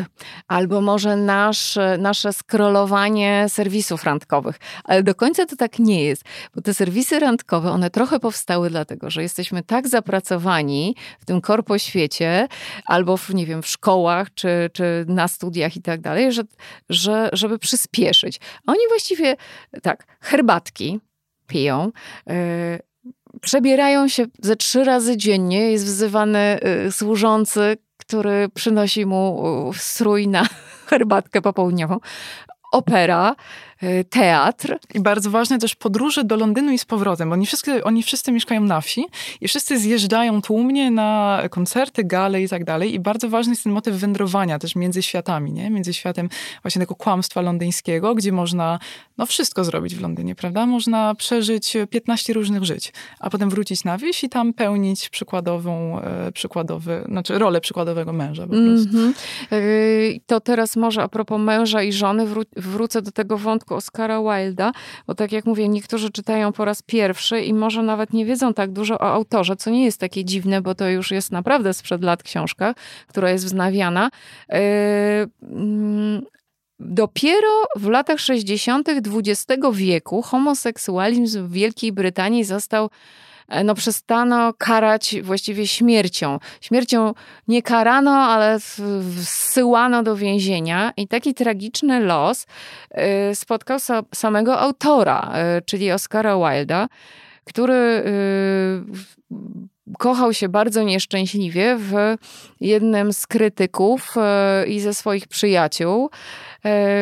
albo 0.47 0.81
może 0.81 1.15
nasz, 1.15 1.77
nasze 1.97 2.33
scrollowanie 2.33 3.45
serwisów 3.49 4.03
randkowych. 4.03 4.59
Ale 4.83 5.03
do 5.03 5.15
końca 5.15 5.45
to 5.45 5.55
tak 5.55 5.79
nie 5.79 6.03
jest, 6.03 6.23
bo 6.55 6.61
te 6.61 6.73
serwisy 6.73 7.19
randkowe, 7.19 7.71
one 7.71 7.89
trochę 7.89 8.19
powstały 8.19 8.69
dlatego, 8.69 9.09
że 9.09 9.21
jesteśmy 9.21 9.63
tak 9.63 9.87
zapracowani 9.87 10.95
w 11.19 11.25
tym 11.25 11.41
korpo 11.41 11.77
świecie, 11.77 12.47
albo 12.85 13.17
w, 13.17 13.29
nie 13.29 13.45
wiem, 13.45 13.61
w 13.61 13.67
szkołach, 13.67 14.33
czy, 14.33 14.69
czy 14.73 15.05
na 15.07 15.27
studiach 15.27 15.75
i 15.75 15.81
tak 15.81 16.01
dalej, 16.01 16.31
że, 16.31 16.43
że, 16.89 17.29
żeby 17.33 17.59
przyspieszyć. 17.59 18.39
Oni 18.67 18.79
właściwie, 18.89 19.35
tak, 19.81 20.17
herbatki 20.21 20.99
piją, 21.47 21.91
yy, 22.27 22.33
przebierają 23.41 24.07
się 24.07 24.25
ze 24.41 24.55
trzy 24.55 24.83
razy 24.83 25.17
dziennie. 25.17 25.71
Jest 25.71 25.85
wzywany 25.85 26.59
y, 26.87 26.91
służący, 26.91 27.77
który 27.97 28.49
przynosi 28.53 29.05
mu 29.05 29.43
y, 29.71 29.79
strój 29.79 30.27
na 30.27 30.47
herbatkę 30.89 31.41
popołudniową. 31.41 31.97
Opera, 32.71 33.35
teatr. 34.09 34.79
I 34.93 34.99
bardzo 34.99 35.29
ważne 35.29 35.59
też 35.59 35.75
podróże 35.75 36.23
do 36.23 36.35
Londynu 36.35 36.71
i 36.71 36.77
z 36.77 36.85
powrotem. 36.85 37.31
Oni 37.31 37.45
wszyscy, 37.45 37.83
oni 37.83 38.03
wszyscy 38.03 38.31
mieszkają 38.31 38.61
na 38.61 38.81
wsi 38.81 39.05
i 39.41 39.47
wszyscy 39.47 39.79
zjeżdżają 39.79 40.41
tłumnie 40.41 40.91
na 40.91 41.41
koncerty, 41.49 42.03
gale 42.03 42.41
i 42.41 42.49
tak 42.49 42.63
dalej. 42.63 42.93
I 42.93 42.99
bardzo 42.99 43.29
ważny 43.29 43.51
jest 43.51 43.63
ten 43.63 43.73
motyw 43.73 43.95
wędrowania 43.95 44.59
też 44.59 44.75
między 44.75 45.01
światami, 45.01 45.53
nie? 45.53 45.69
Między 45.69 45.93
światem 45.93 46.29
właśnie 46.61 46.79
tego 46.79 46.95
kłamstwa 46.95 47.41
londyńskiego, 47.41 48.15
gdzie 48.15 48.31
można 48.31 48.79
no 49.17 49.25
wszystko 49.25 49.63
zrobić 49.63 49.95
w 49.95 50.01
Londynie, 50.01 50.35
prawda? 50.35 50.65
Można 50.65 51.15
przeżyć 51.15 51.77
15 51.89 52.33
różnych 52.33 52.63
żyć, 52.63 52.93
a 53.19 53.29
potem 53.29 53.49
wrócić 53.49 53.83
na 53.83 53.97
wieś 53.97 54.23
i 54.23 54.29
tam 54.29 54.53
pełnić 54.53 55.09
przykładową, 55.09 56.01
e, 56.01 56.31
przykładowy, 56.31 57.03
znaczy 57.07 57.39
rolę 57.39 57.61
przykładowego 57.61 58.13
męża 58.13 58.43
po 58.43 58.49
prostu. 58.49 58.97
Mm 58.97 59.13
-hmm. 59.13 60.19
To 60.25 60.39
teraz 60.39 60.75
może 60.75 61.03
a 61.03 61.07
propos 61.07 61.41
męża 61.41 61.83
i 61.83 61.93
żony 61.93 62.25
wró 62.25 62.41
wrócę 62.55 63.01
do 63.01 63.11
tego 63.11 63.37
wątku 63.37 63.72
Oscara 63.75 64.21
Wilda, 64.21 64.71
bo 65.07 65.15
tak 65.15 65.31
jak 65.31 65.45
mówię, 65.45 65.69
niektórzy 65.69 66.11
czytają 66.11 66.53
po 66.53 66.65
raz 66.65 66.81
pierwszy 66.81 67.41
i 67.41 67.53
może 67.53 67.83
nawet 67.83 68.13
nie 68.13 68.25
wiedzą 68.25 68.53
tak 68.53 68.71
dużo 68.71 68.95
o 68.95 69.13
autorze, 69.13 69.55
co 69.55 69.69
nie 69.69 69.85
jest 69.85 69.99
takie 69.99 70.25
dziwne, 70.25 70.61
bo 70.61 70.75
to 70.75 70.89
już 70.89 71.11
jest 71.11 71.31
naprawdę 71.31 71.73
sprzed 71.73 72.03
lat 72.03 72.23
książka, 72.23 72.75
która 73.07 73.31
jest 73.31 73.45
wznawiana. 73.45 74.09
Yy, 74.49 74.57
mm, 75.41 76.21
dopiero 76.79 77.63
w 77.75 77.87
latach 77.87 78.19
60. 78.19 78.89
XX 78.89 79.67
wieku 79.73 80.21
homoseksualizm 80.21 81.47
w 81.47 81.51
Wielkiej 81.51 81.91
Brytanii 81.91 82.43
został 82.43 82.85
E, 82.85 83.32
no 83.63 83.75
przestano 83.75 84.53
karać 84.57 85.15
właściwie 85.21 85.67
śmiercią. 85.67 86.39
Śmiercią 86.61 87.13
nie 87.47 87.61
karano, 87.61 88.11
ale 88.11 88.59
zsyłano 89.21 90.03
do 90.03 90.15
więzienia 90.15 90.93
i 90.97 91.07
taki 91.07 91.33
tragiczny 91.33 91.99
los 91.99 92.45
e, 92.91 93.35
spotkał 93.35 93.79
samego 94.15 94.59
autora, 94.59 95.31
e, 95.33 95.61
czyli 95.61 95.91
Oscara 95.91 96.37
Wilda, 96.37 96.87
który 97.43 98.03
kochał 99.97 100.33
się 100.33 100.49
bardzo 100.49 100.83
nieszczęśliwie 100.83 101.77
w 101.79 101.93
jednym 102.59 103.13
z 103.13 103.27
krytyków 103.27 104.15
i 104.67 104.79
ze 104.79 104.93
swoich 104.93 105.27
przyjaciół. 105.27 106.09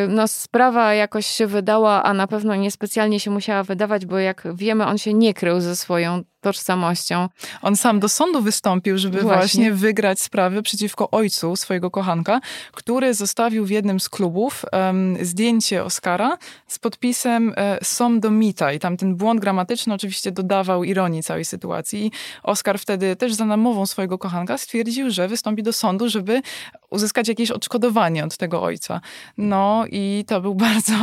No, 0.09 0.27
sprawa 0.27 0.93
jakoś 0.93 1.25
się 1.25 1.47
wydała, 1.47 2.03
a 2.03 2.13
na 2.13 2.27
pewno 2.27 2.55
niespecjalnie 2.55 3.19
się 3.19 3.31
musiała 3.31 3.63
wydawać, 3.63 4.05
bo 4.05 4.19
jak 4.19 4.47
wiemy, 4.55 4.85
on 4.85 4.97
się 4.97 5.13
nie 5.13 5.33
krył 5.33 5.61
ze 5.61 5.75
swoją 5.75 6.21
tożsamością. 6.41 7.29
On 7.61 7.75
sam 7.75 7.99
do 7.99 8.09
sądu 8.09 8.41
wystąpił, 8.41 8.97
żeby 8.97 9.21
właśnie, 9.21 9.37
właśnie 9.37 9.73
wygrać 9.73 10.21
sprawę 10.21 10.61
przeciwko 10.61 11.09
ojcu 11.11 11.55
swojego 11.55 11.91
kochanka, 11.91 12.41
który 12.71 13.13
zostawił 13.13 13.65
w 13.65 13.69
jednym 13.69 13.99
z 13.99 14.09
klubów 14.09 14.65
um, 14.71 15.17
zdjęcie 15.21 15.83
Oscara 15.83 16.37
z 16.67 16.79
podpisem 16.79 17.53
e, 17.57 17.77
som 17.83 18.19
do 18.19 18.31
mita 18.31 18.73
i 18.73 18.79
tam 18.79 18.97
ten 18.97 19.15
błąd 19.15 19.39
gramatyczny 19.39 19.93
oczywiście 19.93 20.31
dodawał 20.31 20.83
ironii 20.83 21.23
całej 21.23 21.45
sytuacji. 21.45 22.05
I 22.05 22.11
Oscar 22.43 22.79
wtedy 22.79 23.15
też 23.15 23.33
za 23.33 23.45
namową 23.45 23.85
swojego 23.85 24.17
kochanka 24.17 24.57
stwierdził, 24.57 25.09
że 25.09 25.27
wystąpi 25.27 25.63
do 25.63 25.73
sądu, 25.73 26.09
żeby 26.09 26.41
uzyskać 26.89 27.27
jakieś 27.27 27.51
odszkodowanie 27.51 28.23
od 28.23 28.37
tego 28.37 28.61
ojca. 28.61 29.01
No 29.37 29.85
i 29.91 30.25
to 30.27 30.41
był 30.41 30.55
bardzo, 30.65 30.93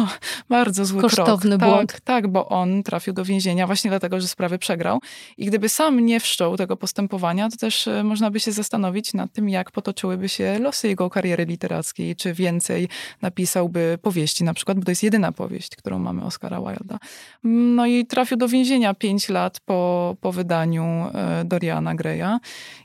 bardzo 0.48 0.84
zły 0.84 1.02
Kosztowny 1.02 1.58
krok. 1.58 1.70
błąd. 1.70 1.92
Tak, 1.92 2.00
tak, 2.00 2.28
bo 2.28 2.48
on 2.48 2.82
trafił 2.82 3.12
do 3.12 3.24
więzienia 3.24 3.66
właśnie 3.66 3.90
dlatego, 3.90 4.20
że 4.20 4.28
sprawę 4.28 4.58
przegrał. 4.58 5.00
I 5.36 5.46
gdyby 5.46 5.68
sam 5.68 6.00
nie 6.00 6.20
wszczął 6.20 6.56
tego 6.56 6.76
postępowania, 6.76 7.48
to 7.50 7.56
też 7.56 7.88
e, 7.88 8.04
można 8.04 8.30
by 8.30 8.40
się 8.40 8.52
zastanowić 8.52 9.14
nad 9.14 9.32
tym, 9.32 9.48
jak 9.48 9.70
potoczyłyby 9.70 10.28
się 10.28 10.58
losy 10.58 10.88
jego 10.88 11.10
kariery 11.10 11.44
literackiej, 11.44 12.16
czy 12.16 12.34
więcej 12.34 12.88
napisałby 13.22 13.98
powieści 14.02 14.44
na 14.44 14.54
przykład, 14.54 14.78
bo 14.78 14.84
to 14.84 14.90
jest 14.90 15.02
jedyna 15.02 15.32
powieść, 15.32 15.76
którą 15.76 15.98
mamy 15.98 16.24
Oscara 16.24 16.60
Wilda. 16.60 16.98
No 17.44 17.86
i 17.86 18.06
trafił 18.06 18.36
do 18.36 18.48
więzienia 18.48 18.94
pięć 18.94 19.28
lat 19.28 19.60
po, 19.60 20.16
po 20.20 20.32
wydaniu 20.32 20.84
e, 21.14 21.44
Doriana 21.44 21.94
Greya 21.94 22.38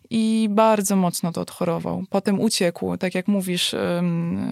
i 0.10 0.48
bardzo 0.52 0.96
mocno 0.96 1.32
to 1.32 1.42
odchorował. 1.42 2.04
Potem 2.10 2.40
uciekł, 2.40 2.98
tak 2.98 3.16
jak 3.16 3.28
mówisz, 3.28 3.76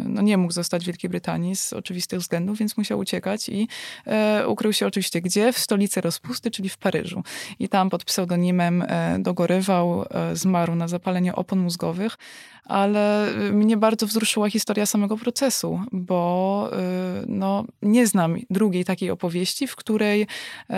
no 0.05 0.21
nie 0.21 0.37
mógł 0.37 0.53
zostać 0.53 0.83
w 0.83 0.85
Wielkiej 0.85 1.09
Brytanii 1.09 1.55
z 1.55 1.73
oczywistych 1.73 2.19
względów, 2.19 2.57
więc 2.57 2.77
musiał 2.77 2.99
uciekać 2.99 3.49
i 3.49 3.67
e, 4.05 4.47
ukrył 4.47 4.73
się 4.73 4.87
oczywiście 4.87 5.21
gdzie? 5.21 5.53
W 5.53 5.57
stolicy 5.57 6.01
rozpusty, 6.01 6.51
czyli 6.51 6.69
w 6.69 6.77
Paryżu. 6.77 7.23
I 7.59 7.69
tam 7.69 7.80
pod 7.89 8.03
pseudonimem 8.03 8.81
e, 8.81 9.17
dogorywał, 9.19 10.05
e, 10.09 10.35
zmarł 10.35 10.75
na 10.75 10.87
zapalenie 10.87 11.35
opon 11.35 11.59
mózgowych, 11.59 12.17
ale 12.65 13.27
mnie 13.51 13.77
bardzo 13.77 14.07
wzruszyła 14.07 14.49
historia 14.49 14.85
samego 14.85 15.17
procesu, 15.17 15.81
bo 15.91 16.69
no, 17.27 17.65
nie 17.81 18.07
znam 18.07 18.35
drugiej 18.49 18.85
takiej 18.85 19.09
opowieści, 19.09 19.67
w 19.67 19.75
której 19.75 20.27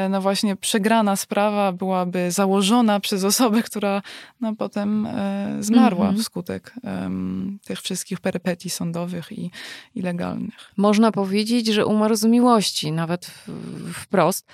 no 0.09 0.21
właśnie 0.21 0.55
przegrana 0.55 1.15
sprawa 1.15 1.71
byłaby 1.71 2.31
założona 2.31 2.99
przez 2.99 3.23
osobę, 3.23 3.63
która 3.63 4.01
no, 4.41 4.55
potem 4.55 5.05
e, 5.05 5.57
zmarła 5.59 6.11
-hmm. 6.11 6.19
wskutek 6.21 6.73
tych 7.65 7.81
wszystkich 7.81 8.19
perypetii 8.19 8.69
sądowych 8.69 9.31
i, 9.31 9.51
i 9.95 10.01
legalnych. 10.01 10.71
Można 10.77 11.11
powiedzieć, 11.11 11.67
że 11.67 11.85
umarł 11.85 12.15
z 12.15 12.23
miłości, 12.23 12.91
nawet 12.91 13.31
wprost. 13.93 14.47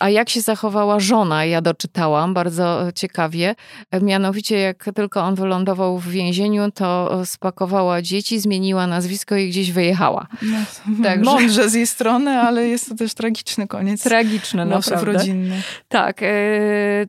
A 0.00 0.10
jak 0.10 0.28
się 0.28 0.40
zachowała 0.40 1.00
żona, 1.00 1.44
ja 1.44 1.60
doczytałam 1.60 2.34
bardzo 2.34 2.80
ciekawie. 2.94 3.54
Mianowicie, 4.02 4.58
jak 4.58 4.84
tylko 4.94 5.20
on 5.20 5.34
wylądował 5.34 5.98
w 5.98 6.08
więzieniu, 6.08 6.70
to 6.70 7.20
spakowała 7.24 8.02
dzieci, 8.02 8.40
zmieniła 8.40 8.86
nazwisko 8.86 9.36
i 9.36 9.48
gdzieś 9.48 9.72
wyjechała. 9.72 10.26
No, 10.42 10.58
Także... 11.04 11.24
Mądrze 11.24 11.70
z 11.70 11.74
jej 11.74 11.86
strony, 11.86 12.30
ale 12.30 12.68
jest 12.68 12.88
to 12.88 12.94
też 12.94 13.14
tragiczny 13.14 13.68
koniec. 13.68 14.02
Tragiczny, 14.02 14.64
losów 14.64 14.92
naprawdę. 14.92 15.18
rodzinnych. 15.18 15.64
Tak, 15.88 16.22
e, 16.22 16.26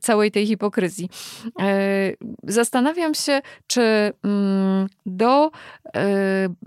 całej 0.01 0.31
tej 0.31 0.47
hipokryzji. 0.47 1.09
E, 1.59 1.67
zastanawiam 2.43 3.13
się, 3.13 3.41
czy 3.67 4.13
mm, 4.23 4.87
do 5.05 5.51
e, 5.95 6.01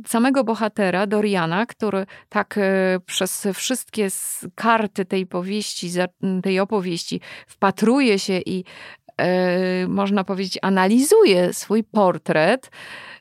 samego 0.06 0.44
bohatera, 0.44 1.06
Doriana, 1.06 1.66
który 1.66 2.06
tak 2.28 2.58
e, 2.58 3.00
przez 3.06 3.48
wszystkie 3.54 4.08
karty 4.54 5.04
tej 5.04 5.26
powieści 5.26 5.90
tej 6.42 6.61
opowieści 6.61 7.20
wpatruje 7.46 8.18
się 8.18 8.40
i 8.46 8.64
e, 9.16 9.87
można 9.88 10.25
powiedzieć, 10.25 10.59
analizuje 10.62 11.53
swój 11.53 11.85
portret, 11.85 12.70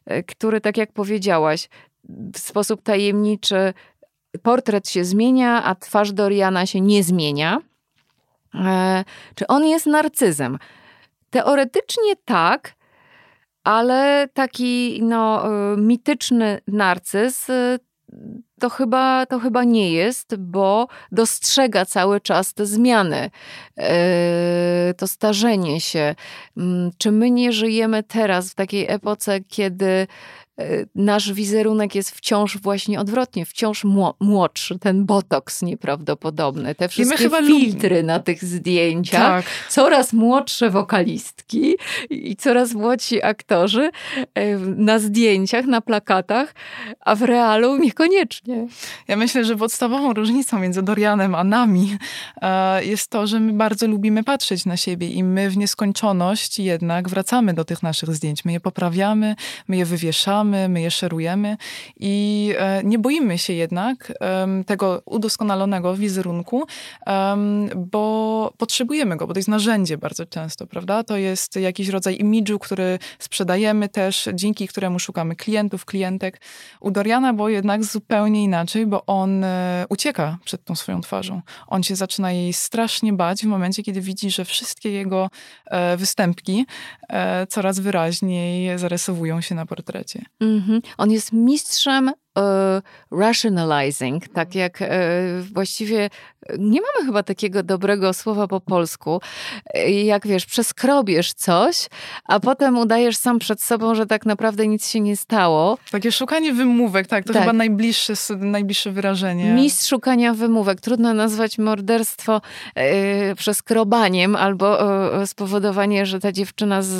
e, 0.05 0.23
który, 0.23 0.61
tak 0.61 0.77
jak 0.77 0.91
powiedziałaś, 0.91 1.69
w 2.33 2.39
sposób 2.39 2.81
tajemniczy 2.81 3.73
portret 4.41 4.89
się 4.89 5.05
zmienia, 5.05 5.63
a 5.63 5.75
twarz 5.75 6.11
Doriana 6.11 6.65
się 6.65 6.81
nie 6.81 7.03
zmienia. 7.03 7.57
E, 8.55 9.03
czy 9.35 9.47
on 9.47 9.65
jest 9.65 9.85
narcyzem? 9.85 10.57
Teoretycznie 11.29 12.15
tak, 12.25 12.73
ale 13.63 14.27
taki 14.33 14.99
no, 15.03 15.43
mityczny 15.77 16.61
narcyz 16.67 17.47
to 18.59 18.69
chyba, 18.69 19.25
to 19.25 19.39
chyba 19.39 19.63
nie 19.63 19.91
jest, 19.91 20.35
bo 20.35 20.87
dostrzega 21.11 21.85
cały 21.85 22.21
czas 22.21 22.53
te 22.53 22.65
zmiany, 22.65 23.29
e, 23.77 24.93
to 24.97 25.07
starzenie 25.07 25.81
się. 25.81 26.15
Mm, 26.57 26.91
czy 26.97 27.11
my 27.11 27.31
nie 27.31 27.51
żyjemy 27.51 28.03
teraz 28.03 28.51
w 28.51 28.55
takiej 28.55 28.85
epoce, 28.89 29.39
kiedy 29.47 30.07
nasz 30.95 31.33
wizerunek 31.33 31.95
jest 31.95 32.11
wciąż 32.11 32.57
właśnie 32.57 32.99
odwrotnie, 32.99 33.45
wciąż 33.45 33.83
młodszy, 34.19 34.79
ten 34.79 35.05
botoks 35.05 35.61
nieprawdopodobny, 35.61 36.75
te 36.75 36.89
wszystkie 36.89 37.29
filtry 37.29 38.03
na 38.03 38.19
tych 38.19 38.43
zdjęciach, 38.43 39.45
tak. 39.45 39.45
coraz 39.69 40.13
młodsze 40.13 40.69
wokalistki 40.69 41.75
i 42.09 42.35
coraz 42.35 42.73
młodsi 42.73 43.23
aktorzy 43.23 43.89
e, 44.33 44.57
na 44.57 44.99
zdjęciach, 44.99 45.65
na 45.65 45.81
plakatach, 45.81 46.55
a 46.99 47.15
w 47.15 47.21
realu 47.21 47.77
niekoniecznie. 47.77 48.67
Ja 49.07 49.15
myślę, 49.15 49.45
że 49.45 49.55
podstawową 49.55 50.13
różnicą 50.13 50.59
między 50.59 50.81
Dorianem 50.81 51.35
a 51.35 51.43
nami 51.43 51.97
e, 52.41 52.85
jest 52.85 53.07
to, 53.07 53.27
że 53.27 53.39
my 53.39 53.53
bardzo 53.53 53.87
lubimy 53.87 54.23
patrzeć 54.23 54.65
na 54.65 54.77
siebie 54.77 55.09
i 55.09 55.23
my 55.23 55.49
w 55.49 55.57
nieskończoność 55.57 56.59
jednak 56.59 57.09
wracamy 57.09 57.53
do 57.53 57.65
tych 57.65 57.83
naszych 57.83 58.15
zdjęć. 58.15 58.45
My 58.45 58.51
je 58.51 58.59
poprawiamy, 58.59 59.35
my 59.67 59.77
je 59.77 59.85
wywieszamy, 59.85 60.40
my 60.43 60.81
je 60.81 60.91
szerujemy 60.91 61.57
i 61.99 62.53
e, 62.57 62.83
nie 62.83 62.99
boimy 62.99 63.37
się 63.37 63.53
jednak 63.53 64.13
tego 64.65 65.01
udoskonalonego 65.05 65.95
wizerunku, 65.95 66.63
bo 67.75 68.53
potrzebujemy 68.57 69.17
go, 69.17 69.27
bo 69.27 69.33
to 69.33 69.39
jest 69.39 69.49
narzędzie 69.49 69.97
bardzo 69.97 70.25
często, 70.25 70.67
prawda? 70.67 71.03
To 71.03 71.17
jest 71.17 71.55
jakiś 71.55 71.87
rodzaj 71.87 72.19
imidżu, 72.19 72.59
który 72.59 72.99
sprzedajemy 73.19 73.89
też, 73.89 74.29
dzięki 74.33 74.67
któremu 74.67 74.99
szukamy 74.99 75.35
klientów, 75.35 75.85
klientek. 75.85 76.41
U 76.79 76.91
Doriana 76.91 77.33
było 77.33 77.49
jednak 77.49 77.83
zupełnie 77.83 78.43
inaczej, 78.43 78.85
bo 78.85 79.05
on 79.05 79.43
e, 79.43 79.85
ucieka 79.89 80.37
przed 80.45 80.63
tą 80.63 80.75
swoją 80.75 81.01
twarzą. 81.01 81.41
On 81.67 81.83
się 81.83 81.95
zaczyna 81.95 82.31
jej 82.31 82.53
strasznie 82.53 83.13
bać 83.13 83.41
w 83.41 83.47
momencie, 83.47 83.83
kiedy 83.83 84.01
widzi, 84.01 84.31
że 84.31 84.45
wszystkie 84.45 84.91
jego 84.91 85.29
e, 85.65 85.97
występki 85.97 86.65
coraz 87.49 87.79
wyraźniej 87.79 88.79
zarysowują 88.79 89.41
się 89.41 89.55
na 89.55 89.65
portrecie. 89.65 90.21
Mhm. 90.41 90.81
On 90.97 91.11
jest 91.11 91.31
mistrzem 91.33 92.11
rationalizing, 93.11 94.27
tak 94.27 94.55
jak 94.55 94.81
e, 94.81 94.87
właściwie 95.53 96.09
nie 96.59 96.79
mamy 96.81 97.05
chyba 97.05 97.23
takiego 97.23 97.63
dobrego 97.63 98.13
słowa 98.13 98.47
po 98.47 98.61
polsku. 98.61 99.21
E, 99.73 99.91
jak 99.91 100.27
wiesz, 100.27 100.45
przeskrobiesz 100.45 101.33
coś, 101.33 101.87
a 102.25 102.39
potem 102.39 102.77
udajesz 102.77 103.17
sam 103.17 103.39
przed 103.39 103.61
sobą, 103.61 103.95
że 103.95 104.05
tak 104.05 104.25
naprawdę 104.25 104.67
nic 104.67 104.89
się 104.89 104.99
nie 104.99 105.17
stało. 105.17 105.77
Takie 105.91 106.11
szukanie 106.11 106.53
wymówek, 106.53 107.07
tak, 107.07 107.25
to 107.25 107.33
tak. 107.33 107.41
chyba 107.41 107.53
najbliższe, 107.53 108.13
najbliższe 108.39 108.91
wyrażenie. 108.91 109.53
Mistrz 109.53 109.89
szukania 109.89 110.33
wymówek. 110.33 110.81
Trudno 110.81 111.13
nazwać 111.13 111.57
morderstwo 111.57 112.41
przeskrobaniem 113.37 114.35
albo 114.35 114.79
spowodowanie, 115.25 116.05
że 116.05 116.19
ta 116.19 116.31
dziewczyna, 116.31 116.81
z, 116.81 116.91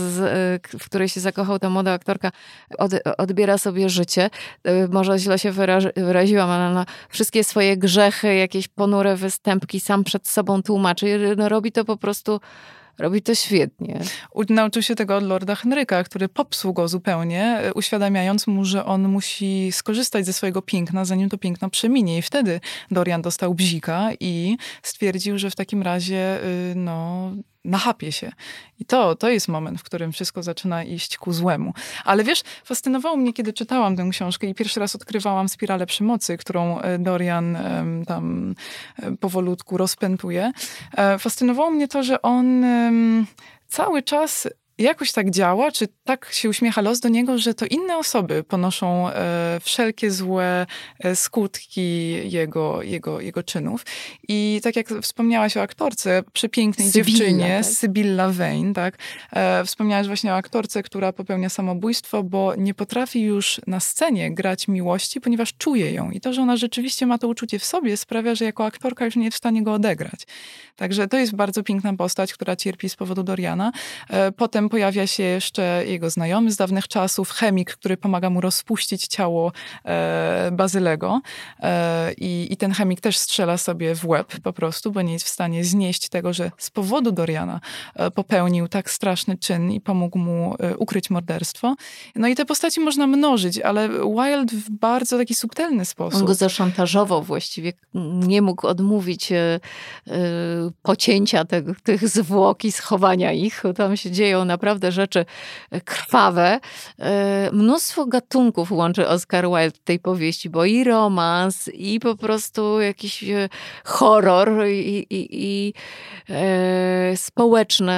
w 0.80 0.86
której 0.86 1.10
się 1.10 1.20
zakochał 1.20 1.60
ta 1.60 1.70
młoda 1.70 1.92
aktorka, 1.94 2.32
od, 2.78 2.92
odbiera 3.18 3.58
sobie 3.58 3.90
życie. 3.90 4.30
może 4.90 5.20
źle 5.22 5.40
się 5.40 5.52
wyraziłam, 5.96 6.50
ale 6.50 6.74
na 6.74 6.86
wszystkie 7.10 7.44
swoje 7.44 7.78
grzechy, 7.78 8.36
jakieś 8.36 8.68
ponure 8.68 9.16
występki 9.16 9.80
sam 9.80 10.04
przed 10.04 10.28
sobą 10.28 10.64
tłumaczy. 10.64 11.36
No, 11.38 11.50
robi 11.50 11.72
to 11.72 11.86
po 11.86 11.98
prostu 11.98 12.40
Robi 13.02 13.22
to 13.22 13.36
świetnie. 13.36 14.00
Nauczył 14.50 14.82
się 14.82 14.96
tego 14.96 15.16
od 15.16 15.24
Lorda 15.24 15.56
Henryka, 15.56 16.04
który 16.04 16.30
popsuł 16.30 16.74
go 16.74 16.88
zupełnie, 16.88 17.62
uświadamiając 17.76 18.48
mu, 18.48 18.66
że 18.66 18.86
on 18.86 19.08
musi 19.08 19.72
skorzystać 19.72 20.26
ze 20.26 20.34
swojego 20.34 20.62
piękna, 20.62 21.06
zanim 21.06 21.30
to 21.30 21.38
piękno 21.38 21.70
przeminie. 21.70 22.18
I 22.18 22.22
wtedy 22.22 22.60
Dorian 22.92 23.22
dostał 23.22 23.54
bzika 23.54 24.10
i 24.20 24.58
stwierdził, 24.84 25.38
że 25.38 25.50
w 25.50 25.56
takim 25.56 25.82
razie 25.82 26.40
y, 26.44 26.74
no, 26.76 27.32
nachapie 27.66 28.12
się. 28.12 28.32
I 28.80 28.86
to, 28.86 29.16
to 29.16 29.30
jest 29.30 29.48
moment, 29.48 29.80
w 29.80 29.84
którym 29.84 30.12
wszystko 30.12 30.44
zaczyna 30.44 30.84
iść 30.84 31.18
ku 31.18 31.34
złemu. 31.34 31.74
Ale 32.06 32.24
wiesz, 32.24 32.42
fascynowało 32.64 33.18
mnie, 33.18 33.34
kiedy 33.34 33.54
czytałam 33.54 33.98
tę 33.98 34.08
książkę 34.12 34.48
i 34.48 34.56
pierwszy 34.56 34.80
raz 34.80 34.96
odkrywałam 34.96 35.50
spiralę 35.50 35.86
przemocy, 35.86 36.38
którą 36.38 36.80
e, 36.80 37.00
Dorian 37.00 37.58
tam 38.08 38.56
e, 39.00 39.18
powolutku 39.18 39.78
rozpętuje. 39.78 40.52
E, 40.98 41.20
fascynowało 41.20 41.72
mnie 41.72 41.88
to, 41.88 42.04
że 42.04 42.22
on 42.22 42.66
cały 43.68 44.04
czas 44.04 44.48
jakoś 44.82 45.12
tak 45.12 45.32
działa, 45.32 45.72
czy 45.72 45.88
tak 46.04 46.34
się 46.34 46.50
uśmiecha 46.50 46.82
los 46.82 47.00
do 47.00 47.10
niego, 47.10 47.38
że 47.38 47.54
to 47.54 47.66
inne 47.66 47.98
osoby 47.98 48.44
ponoszą 48.44 49.10
e, 49.10 49.60
wszelkie 49.62 50.12
złe 50.12 50.66
e, 51.00 51.16
skutki 51.16 52.12
jego, 52.32 52.82
jego, 52.82 53.22
jego 53.22 53.44
czynów. 53.44 53.86
I 54.28 54.60
tak 54.64 54.76
jak 54.76 54.88
wspomniałaś 55.02 55.58
o 55.58 55.62
aktorce, 55.62 56.24
przepięknej 56.34 56.92
Sybilla, 56.92 57.18
dziewczynie, 57.18 57.62
tak? 57.64 57.74
Sybilla 57.74 58.30
Vane, 58.30 58.74
tak? 58.74 58.98
E, 59.34 59.66
wspomniałaś 59.66 60.08
właśnie 60.08 60.32
o 60.32 60.36
aktorce, 60.36 60.84
która 60.84 61.14
popełnia 61.14 61.50
samobójstwo, 61.50 62.24
bo 62.24 62.56
nie 62.56 62.74
potrafi 62.74 63.22
już 63.22 63.62
na 63.68 63.80
scenie 63.80 64.34
grać 64.34 64.68
miłości, 64.68 65.22
ponieważ 65.22 65.54
czuje 65.54 65.92
ją. 65.92 66.12
I 66.12 66.22
to, 66.22 66.34
że 66.34 66.42
ona 66.42 66.58
rzeczywiście 66.58 67.06
ma 67.06 67.18
to 67.18 67.28
uczucie 67.28 67.60
w 67.60 67.66
sobie, 67.66 67.98
sprawia, 67.98 68.36
że 68.36 68.46
jako 68.46 68.66
aktorka 68.66 69.06
już 69.06 69.16
nie 69.16 69.26
jest 69.26 69.36
w 69.36 69.38
stanie 69.38 69.64
go 69.64 69.74
odegrać. 69.74 70.28
Także 70.76 71.08
to 71.08 71.18
jest 71.18 71.36
bardzo 71.36 71.64
piękna 71.64 71.94
postać, 71.94 72.34
która 72.34 72.56
cierpi 72.56 72.90
z 72.90 72.96
powodu 72.96 73.24
Doriana. 73.24 73.72
Potem 74.38 74.70
pojawia 74.72 75.08
się 75.08 75.24
jeszcze 75.24 75.84
jego 75.88 76.10
znajomy 76.10 76.52
z 76.52 76.58
dawnych 76.58 76.88
czasów, 76.88 77.32
chemik, 77.32 77.72
który 77.72 77.98
pomaga 77.98 78.30
mu 78.30 78.42
rozpuścić 78.42 79.08
ciało 79.08 79.52
e, 79.86 80.50
Bazylego. 80.54 81.22
E, 81.60 82.14
I, 82.14 82.48
I 82.54 82.58
ten 82.58 82.72
chemik 82.72 83.02
też 83.02 83.18
strzela 83.18 83.58
sobie 83.58 83.96
w 83.96 84.06
łeb 84.06 84.34
po 84.44 84.54
prostu, 84.54 84.92
bo 84.92 85.02
nie 85.02 85.14
jest 85.14 85.26
w 85.26 85.30
stanie 85.30 85.64
znieść 85.64 86.10
tego, 86.10 86.34
że 86.34 86.52
z 86.58 86.70
powodu 86.70 87.12
Doriana 87.12 87.60
popełnił 88.16 88.68
tak 88.68 88.92
straszny 88.92 89.38
czyn 89.38 89.72
i 89.72 89.82
pomógł 89.82 90.18
mu 90.18 90.56
ukryć 90.78 91.10
morderstwo. 91.10 91.76
No 92.16 92.28
i 92.28 92.36
te 92.36 92.46
postaci 92.46 92.80
można 92.80 93.08
mnożyć, 93.08 93.60
ale 93.60 93.90
Wilde 93.90 94.56
w 94.56 94.70
bardzo 94.70 95.18
taki 95.18 95.36
subtelny 95.36 95.86
sposób. 95.86 96.20
On 96.20 96.26
go 96.26 96.34
zaszantażował 96.34 97.24
właściwie, 97.24 97.74
nie 98.28 98.42
mógł 98.42 98.68
odmówić 98.68 99.30
pocięcia 100.82 101.46
te, 101.46 101.62
tych 101.84 102.10
zwłok 102.10 102.66
i 102.66 102.72
schowania 102.72 103.32
ich. 103.32 103.64
Tam 103.76 103.98
się 103.98 104.12
dzieją 104.12 104.46
naprawdę 104.62 104.92
rzeczy 104.92 105.26
krwawe. 105.86 106.60
E, 107.00 107.50
mnóstwo 107.54 108.06
gatunków 108.06 108.72
łączy 108.72 109.08
Oscar 109.08 109.46
Wilde 109.46 109.72
w 109.72 109.80
tej 109.80 110.00
powieści, 110.00 110.50
bo 110.50 110.66
i 110.66 110.84
romans, 110.84 111.68
i 111.74 112.00
po 112.00 112.16
prostu 112.16 112.82
jakiś 112.82 113.24
e, 113.24 113.50
horror, 113.84 114.68
i, 114.68 115.06
i, 115.10 115.28
i 115.32 115.74
e, 116.30 117.18
społeczny 117.18 117.92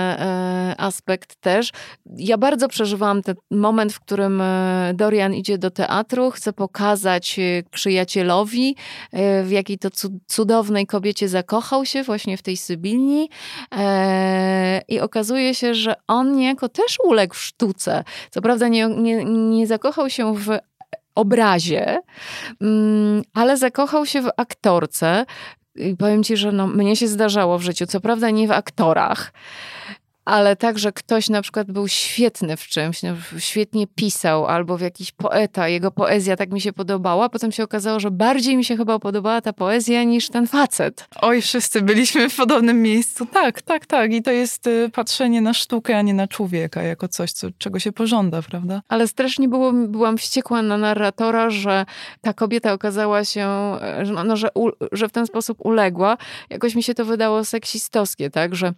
aspekt 0.78 1.36
też. 1.36 1.72
Ja 2.18 2.38
bardzo 2.38 2.68
przeżywałam 2.68 3.22
ten 3.22 3.36
moment, 3.52 3.94
w 3.94 4.00
którym 4.00 4.44
Dorian 4.94 5.34
idzie 5.34 5.58
do 5.58 5.72
teatru, 5.72 6.32
chce 6.32 6.54
pokazać 6.54 7.40
przyjacielowi, 7.72 8.76
w 9.44 9.48
jakiej 9.52 9.78
to 9.78 9.90
cudownej 10.28 10.88
kobiecie 10.88 11.30
zakochał 11.30 11.86
się 11.86 12.04
właśnie 12.04 12.38
w 12.38 12.42
tej 12.42 12.58
Sybilni 12.58 13.30
i 14.88 15.00
okazuje 15.00 15.56
się, 15.56 15.74
że 15.74 15.96
on 16.08 16.36
niejako 16.44 16.70
też 16.70 16.98
uległ 17.04 17.36
sztuce. 17.36 18.04
Co 18.32 18.42
prawda 18.42 18.68
nie, 18.68 18.88
nie, 18.88 19.26
nie 19.26 19.68
zakochał 19.68 20.10
się 20.10 20.36
w 20.36 20.58
obrazie, 21.16 22.00
mm, 22.62 23.24
ale 23.34 23.58
zakochał 23.58 24.06
się 24.06 24.22
w 24.22 24.30
aktorce. 24.38 25.26
I 25.76 25.96
powiem 25.96 26.24
ci, 26.24 26.38
że 26.38 26.52
no, 26.52 26.68
mnie 26.68 26.96
się 26.96 27.08
zdarzało 27.08 27.58
w 27.60 27.62
życiu, 27.62 27.86
co 27.86 28.00
prawda 28.00 28.30
nie 28.30 28.48
w 28.48 28.52
aktorach, 28.52 29.34
ale 30.26 30.56
także 30.56 30.92
ktoś 30.92 31.30
na 31.30 31.42
przykład 31.42 31.72
był 31.72 31.88
świetny 31.88 32.58
w 32.58 32.68
czymś, 32.68 33.04
no, 33.04 33.16
świetnie 33.38 33.88
pisał, 33.88 34.46
albo 34.46 34.78
w 34.78 34.82
jakiś 34.82 35.12
poeta, 35.12 35.68
jego 35.68 35.92
poezja 35.92 36.36
tak 36.36 36.52
mi 36.52 36.62
się 36.62 36.74
podobała, 36.74 37.30
potem 37.30 37.52
się 37.52 37.64
okazało, 37.64 38.00
że 38.00 38.12
bardziej 38.12 38.58
mi 38.58 38.66
się 38.66 38.78
chyba 38.78 39.00
podobała 39.00 39.42
ta 39.42 39.54
poezja 39.54 40.04
niż 40.04 40.30
ten 40.30 40.48
facet. 40.48 41.08
Oj, 41.22 41.42
wszyscy 41.42 41.82
byliśmy 41.82 42.30
w 42.30 42.36
podobnym 42.36 42.82
miejscu. 42.82 43.26
Tak, 43.26 43.62
tak, 43.62 43.86
tak. 43.86 44.14
I 44.14 44.22
to 44.22 44.32
jest 44.32 44.68
y, 44.68 44.90
patrzenie 44.94 45.42
na 45.42 45.54
sztukę, 45.54 45.98
a 45.98 46.02
nie 46.02 46.14
na 46.14 46.28
człowieka, 46.28 46.84
jako 46.84 47.08
coś, 47.08 47.32
co, 47.32 47.48
czego 47.58 47.80
się 47.80 47.92
pożąda, 47.92 48.42
prawda? 48.42 48.82
Ale 48.88 49.08
strasznie 49.08 49.48
było, 49.48 49.74
byłam 49.74 50.18
wściekła 50.18 50.62
na 50.62 50.78
narratora, 50.78 51.50
że 51.50 51.86
ta 52.22 52.34
kobieta 52.34 52.74
okazała 52.74 53.26
się, 53.26 53.48
no, 54.14 54.24
no 54.24 54.36
że, 54.36 54.48
u, 54.54 54.70
że 54.92 55.10
w 55.10 55.12
ten 55.12 55.28
sposób 55.28 55.58
uległa. 55.66 56.18
Jakoś 56.50 56.76
mi 56.76 56.84
się 56.84 56.94
to 56.94 57.06
wydało 57.06 57.46
seksistowskie, 57.46 58.30
tak, 58.30 58.56
że 58.56 58.74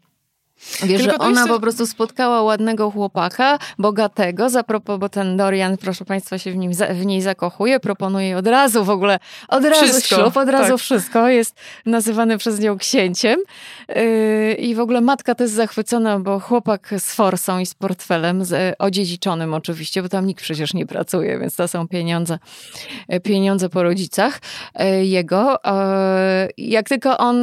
Wiesz, 0.84 1.02
że 1.02 1.18
ona 1.18 1.40
jest... 1.40 1.54
po 1.54 1.60
prostu 1.60 1.88
spotkała 1.88 2.42
ładnego 2.42 2.92
chłopaka, 2.92 3.60
bogatego, 3.80 4.50
zapropos, 4.50 5.00
bo 5.00 5.10
ten 5.10 5.38
Dorian, 5.38 5.78
proszę 5.78 6.06
Państwa, 6.06 6.38
się 6.38 6.52
w, 6.52 6.56
nim, 6.56 6.72
w 6.94 7.06
niej 7.06 7.22
zakochuje, 7.22 7.80
proponuje 7.80 8.38
od 8.38 8.48
razu 8.48 8.84
w 8.86 8.90
ogóle, 8.90 9.20
od 9.48 9.66
razu 9.66 9.86
wszystko, 9.86 10.16
ślub, 10.16 10.38
od 10.38 10.50
razu 10.50 10.72
tak. 10.72 10.82
wszystko, 10.82 11.30
jest 11.30 11.56
nazywany 11.86 12.38
przez 12.38 12.60
nią 12.60 12.78
księciem 12.78 13.40
yy, 13.90 14.54
i 14.54 14.76
w 14.76 14.80
ogóle 14.80 15.02
matka 15.02 15.36
też 15.36 15.50
zachwycona, 15.50 16.20
bo 16.20 16.40
chłopak 16.40 16.94
z 16.98 17.16
forsą 17.16 17.60
i 17.60 17.66
z 17.66 17.74
portfelem, 17.74 18.46
z, 18.46 18.76
odziedziczonym 18.80 19.54
oczywiście, 19.54 20.02
bo 20.02 20.10
tam 20.10 20.26
nikt 20.26 20.44
przecież 20.44 20.74
nie 20.74 20.86
pracuje, 20.86 21.40
więc 21.40 21.56
to 21.56 21.68
są 21.68 21.88
pieniądze, 21.88 22.40
pieniądze 23.24 23.70
po 23.70 23.84
rodzicach 23.84 24.40
yy, 24.80 25.06
jego. 25.06 25.60
Yy, 25.66 26.66
jak 26.66 26.90
tylko 26.90 27.18
on 27.18 27.36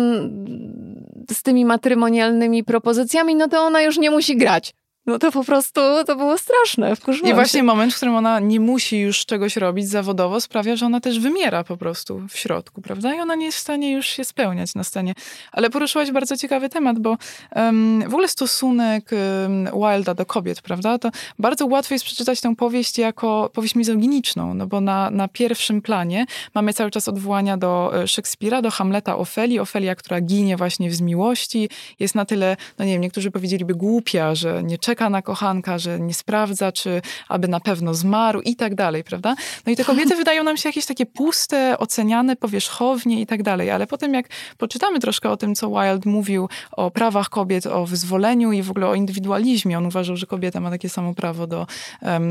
z 1.33 1.43
tymi 1.43 1.65
matrymonialnymi 1.65 2.65
propozycjami, 2.65 3.35
no 3.35 3.49
to 3.49 3.61
ona 3.61 3.83
już 3.83 3.99
nie 3.99 4.11
musi 4.11 4.37
grać. 4.37 4.75
No 5.07 5.19
to 5.19 5.33
po 5.33 5.45
prostu 5.45 5.81
to 6.07 6.17
było 6.17 6.39
straszne, 6.39 6.97
wkurzyłam 6.97 7.31
I 7.31 7.35
właśnie 7.35 7.61
się. 7.61 7.65
moment, 7.65 7.93
w 7.93 7.97
którym 7.97 8.15
ona 8.15 8.41
nie 8.41 8.61
musi 8.61 9.01
już 9.01 9.27
czegoś 9.27 9.57
robić 9.57 9.89
zawodowo, 9.89 10.41
sprawia, 10.41 10.77
że 10.77 10.87
ona 10.87 11.01
też 11.01 11.21
wymiera 11.21 11.65
po 11.65 11.77
prostu 11.77 12.23
w 12.29 12.39
środku, 12.39 12.83
prawda? 12.83 13.15
I 13.15 13.21
ona 13.21 13.35
nie 13.35 13.47
jest 13.47 13.59
w 13.59 13.61
stanie 13.61 13.93
już 13.93 14.07
się 14.07 14.25
spełniać 14.25 14.75
na 14.75 14.85
scenie. 14.85 15.13
Ale 15.53 15.71
poruszyłaś 15.71 16.11
bardzo 16.11 16.37
ciekawy 16.37 16.69
temat, 16.69 16.99
bo 16.99 17.17
um, 17.57 18.03
w 18.03 18.13
ogóle 18.15 18.29
stosunek 18.29 19.11
um, 19.43 19.69
Wilda 19.75 20.15
do 20.15 20.27
kobiet, 20.27 20.63
prawda? 20.63 20.99
To 20.99 21.11
bardzo 21.39 21.67
łatwo 21.67 21.95
jest 21.95 22.05
przeczytać 22.05 22.41
tę 22.41 22.57
powieść 22.57 22.99
jako 22.99 23.51
powieść 23.55 23.75
mizoginiczną, 23.75 24.55
no 24.55 24.67
bo 24.67 24.81
na, 24.81 25.11
na 25.11 25.29
pierwszym 25.29 25.83
planie 25.83 26.27
mamy 26.55 26.75
cały 26.75 26.91
czas 26.91 27.09
odwołania 27.09 27.57
do 27.57 28.03
e, 28.03 28.09
Szekspira, 28.09 28.63
do 28.63 28.71
Hamleta 28.71 29.17
Ofeli. 29.17 29.59
Ofelia, 29.61 29.95
która 29.95 30.21
ginie 30.21 30.57
właśnie 30.57 30.91
w 30.91 30.95
zmiłości, 30.95 31.69
jest 32.01 32.15
na 32.15 32.25
tyle, 32.25 32.57
no 32.79 32.85
nie 32.85 32.93
wiem, 32.93 33.03
niektórzy 33.03 33.31
powiedzieliby 33.31 33.75
głupia, 33.75 34.35
że 34.35 34.63
nie 34.63 34.79
czeka 34.79 34.92
czeka 34.93 35.11
na 35.11 35.23
kochanka, 35.23 35.79
że 35.79 36.01
nie 36.01 36.15
sprawdza, 36.15 36.73
czy 36.73 37.03
aby 37.29 37.49
na 37.49 37.61
pewno 37.61 37.95
zmarł 37.95 38.41
i 38.41 38.57
tak 38.57 38.75
dalej, 38.75 39.05
prawda? 39.05 39.35
No 39.67 39.73
i 39.73 39.77
te 39.77 39.85
kobiety 39.85 40.17
wydają 40.23 40.45
nam 40.45 40.57
się 40.57 40.69
jakieś 40.69 40.87
takie 40.87 41.07
puste, 41.07 41.79
oceniane 41.79 42.37
powierzchownie 42.37 43.21
i 43.21 43.27
tak 43.27 43.43
dalej, 43.43 43.71
ale 43.71 43.87
potem 43.87 44.15
jak 44.15 44.27
poczytamy 44.59 45.01
troszkę 45.01 45.31
o 45.31 45.37
tym, 45.37 45.55
co 45.55 45.69
Wilde 45.69 46.11
mówił 46.11 46.49
o 46.73 46.91
prawach 46.91 47.29
kobiet, 47.29 47.67
o 47.67 47.87
wyzwoleniu 47.87 48.53
i 48.53 48.63
w 48.63 48.71
ogóle 48.71 48.87
o 48.89 48.95
indywidualizmie, 48.95 49.79
on 49.79 49.87
uważał, 49.87 50.17
że 50.17 50.27
kobieta 50.27 50.61
ma 50.61 50.71
takie 50.71 50.89
samo 50.89 51.15
prawo 51.15 51.47
do, 51.47 51.67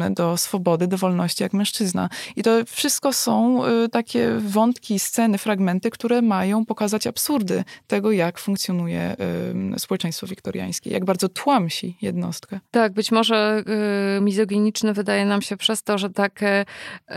do 0.09 0.37
swobody, 0.37 0.87
do 0.87 0.97
wolności 0.97 1.43
jak 1.43 1.53
mężczyzna. 1.53 2.09
I 2.35 2.43
to 2.43 2.51
wszystko 2.65 3.13
są 3.13 3.65
y, 3.65 3.89
takie 3.89 4.31
wątki, 4.39 4.99
sceny, 4.99 5.37
fragmenty, 5.37 5.89
które 5.89 6.21
mają 6.21 6.65
pokazać 6.65 7.07
absurdy 7.07 7.63
tego, 7.87 8.11
jak 8.11 8.39
funkcjonuje 8.39 9.15
społeczeństwo 9.77 10.27
wiktoriańskie, 10.27 10.89
jak 10.89 11.05
bardzo 11.05 11.29
tłamsi 11.29 11.97
jednostkę. 12.01 12.50
Tak, 12.71 12.93
być 12.93 13.11
może 13.11 13.63
y, 14.17 14.21
mizoginiczny 14.21 14.93
wydaje 14.93 15.25
nam 15.25 15.41
się 15.41 15.57
przez 15.57 15.83
to, 15.83 15.97
że 15.97 16.09
takie 16.09 16.61
y, 16.61 17.15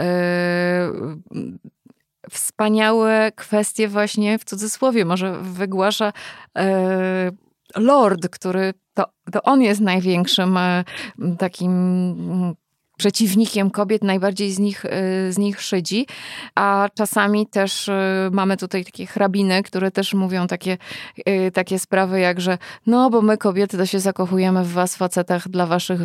wspaniałe 2.31 3.33
kwestie 3.37 3.89
właśnie 3.89 4.39
w 4.39 4.45
cudzysłowie 4.45 5.05
może 5.05 5.39
wygłasza 5.43 6.13
y, 6.59 6.63
Lord, 7.77 8.29
który 8.29 8.75
to, 8.95 9.05
to 9.33 9.43
on 9.43 9.63
jest 9.63 9.81
największym 9.81 10.57
e, 10.57 10.85
takim 11.39 12.55
przeciwnikiem 12.97 13.71
kobiet, 13.71 14.05
najbardziej 14.05 14.53
z 14.53 14.59
nich, 14.59 14.85
y, 14.85 15.33
z 15.33 15.39
nich 15.39 15.61
szydzi, 15.61 16.07
a 16.55 16.89
czasami 16.95 17.47
też 17.47 17.89
y, 17.89 17.93
mamy 18.33 18.57
tutaj 18.57 18.85
takie 18.85 19.07
hrabiny, 19.07 19.63
które 19.63 19.91
też 19.91 20.15
mówią 20.15 20.47
takie, 20.47 20.79
y, 21.29 21.51
takie 21.51 21.79
sprawy 21.79 22.21
jak, 22.21 22.41
że 22.41 22.59
no, 22.87 23.11
bo 23.11 23.23
my 23.23 23.39
kobiety 23.39 23.77
to 23.77 23.87
się 23.87 24.01
zakochujemy 24.01 24.65
w 24.65 24.73
was 24.73 24.97
facetach 24.97 25.49
dla 25.49 25.67
waszych, 25.67 26.01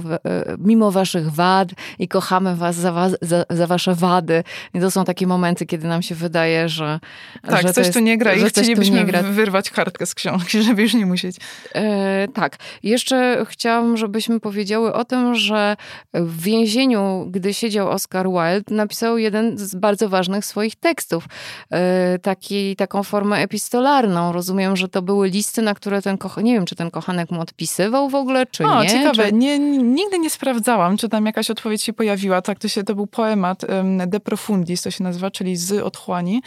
mimo 0.58 0.92
waszych 0.92 1.32
wad 1.32 1.70
i 2.00 2.08
kochamy 2.08 2.56
was 2.56 2.76
za, 2.76 2.92
was, 2.92 3.16
za, 3.22 3.46
za 3.50 3.68
wasze 3.68 3.96
wady. 3.96 4.44
I 4.74 4.80
to 4.80 4.92
są 4.92 5.06
takie 5.06 5.28
momenty, 5.28 5.66
kiedy 5.66 5.88
nam 5.88 6.02
się 6.02 6.16
wydaje, 6.16 6.70
że 6.70 7.00
Tak, 7.48 7.62
że 7.62 7.74
coś 7.74 7.86
jest, 7.86 7.98
tu 7.98 8.04
nie 8.04 8.18
gra 8.18 8.34
i 8.34 8.44
chcielibyśmy 8.44 9.06
wyrwać 9.24 9.70
kartkę 9.70 10.06
z 10.06 10.16
książki, 10.16 10.62
żeby 10.68 10.82
już 10.82 10.94
nie 10.94 11.06
musieć. 11.06 11.38
E, 11.74 12.28
tak. 12.28 12.58
Jeszcze 12.84 13.46
chciałam, 13.50 13.98
żebyśmy 13.98 14.40
powiedziały 14.40 14.94
o 14.94 15.06
tym, 15.06 15.36
że 15.36 15.78
w 16.14 16.48
więzieniu 16.80 17.28
gdy 17.30 17.54
siedział 17.54 17.90
Oscar 17.90 18.28
Wilde, 18.28 18.76
napisał 18.76 19.18
jeden 19.18 19.58
z 19.58 19.76
bardzo 19.76 20.10
ważnych 20.10 20.46
swoich 20.46 20.76
tekstów. 20.76 21.26
E, 21.72 22.20
taki, 22.20 22.76
taką 22.76 23.04
formę 23.04 23.38
epistolarną. 23.38 24.32
Rozumiem, 24.32 24.76
że 24.76 24.88
to 24.88 25.02
były 25.02 25.30
listy, 25.30 25.62
na 25.62 25.74
które 25.74 26.02
ten 26.02 26.18
kochanek, 26.18 26.46
nie 26.46 26.54
wiem, 26.54 26.66
czy 26.66 26.76
ten 26.76 26.92
kochanek 26.92 27.32
mu 27.32 27.42
odpisywał 27.42 28.10
w 28.10 28.16
ogóle, 28.16 28.46
czy 28.46 28.66
o, 28.66 28.84
nie. 28.84 28.90
ciekawe. 28.90 29.26
Czy... 29.26 29.34
Nie, 29.34 29.60
nigdy 29.80 30.20
nie 30.20 30.30
sprawdzałam, 30.30 30.98
czy 30.98 31.10
tam 31.10 31.26
jakaś 31.26 31.50
odpowiedź 31.50 31.84
się 31.84 31.94
pojawiła. 31.94 32.42
Tak, 32.42 32.60
to, 32.60 32.68
się, 32.68 32.84
to 32.84 32.96
był 32.96 33.08
poemat 33.08 33.64
um, 33.64 34.10
De 34.10 34.20
Profundis, 34.20 34.82
to 34.82 34.92
się 34.92 35.04
nazywa, 35.04 35.32
czyli 35.32 35.56
z 35.56 35.72
otchłani. 35.72 36.42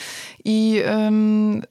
I 0.44 0.82
um, 0.94 1.62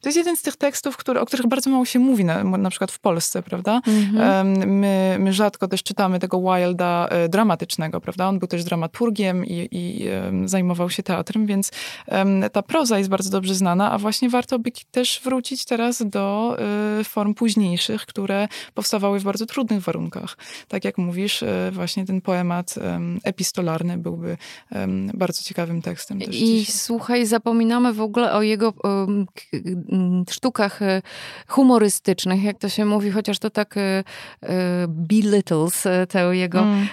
to 0.00 0.08
jest 0.08 0.16
jeden 0.16 0.36
z 0.36 0.42
tych 0.42 0.56
tekstów, 0.56 0.96
który, 0.96 1.20
o 1.20 1.26
których 1.26 1.46
bardzo 1.46 1.70
mało 1.70 1.84
się 1.84 1.98
mówi, 1.98 2.24
na, 2.24 2.44
na 2.44 2.70
przykład 2.70 2.92
w 2.92 2.98
Polsce, 2.98 3.42
prawda? 3.42 3.80
Um, 4.18 4.48
my, 4.66 5.16
my 5.18 5.32
rzadko 5.32 5.68
też 5.68 5.82
czytamy 5.82 6.18
tego 6.18 6.40
Wilda 6.40 7.08
e, 7.10 7.28
dramat 7.28 7.55
dramatycznego, 7.56 8.00
prawda? 8.00 8.28
On 8.28 8.38
był 8.38 8.48
też 8.48 8.64
dramaturgiem 8.64 9.46
i, 9.46 9.68
i 9.70 10.08
zajmował 10.44 10.90
się 10.90 11.02
teatrem, 11.02 11.46
więc 11.46 11.70
ta 12.52 12.62
proza 12.62 12.98
jest 12.98 13.10
bardzo 13.10 13.30
dobrze 13.30 13.54
znana, 13.54 13.92
a 13.92 13.98
właśnie 13.98 14.28
warto 14.28 14.58
by 14.58 14.70
też 14.90 15.20
wrócić 15.24 15.64
teraz 15.64 16.02
do 16.06 16.56
y, 17.00 17.04
form 17.04 17.34
późniejszych, 17.34 18.06
które 18.06 18.48
powstawały 18.74 19.20
w 19.20 19.24
bardzo 19.24 19.46
trudnych 19.46 19.80
warunkach. 19.80 20.36
Tak 20.68 20.84
jak 20.84 20.98
mówisz, 20.98 21.42
y, 21.42 21.70
właśnie 21.72 22.06
ten 22.06 22.20
poemat 22.20 22.74
epistolarny 23.24 23.98
byłby 23.98 24.36
bardzo 25.14 25.42
ciekawym 25.42 25.82
tekstem. 25.82 26.20
I 26.20 26.30
dzisiaj. 26.30 26.74
słuchaj, 26.74 27.26
zapominamy 27.26 27.92
w 27.92 28.00
ogóle 28.00 28.32
o 28.32 28.42
jego 28.42 28.72
sztukach 30.30 30.82
e, 30.82 31.02
humorystycznych, 31.48 32.42
jak 32.42 32.58
to 32.58 32.68
się 32.68 32.84
mówi, 32.84 33.10
chociaż 33.10 33.38
to 33.38 33.50
tak 33.50 33.74
belittles 34.88 35.84
tę 36.08 36.36
jego 36.36 36.58
mm 36.58 36.86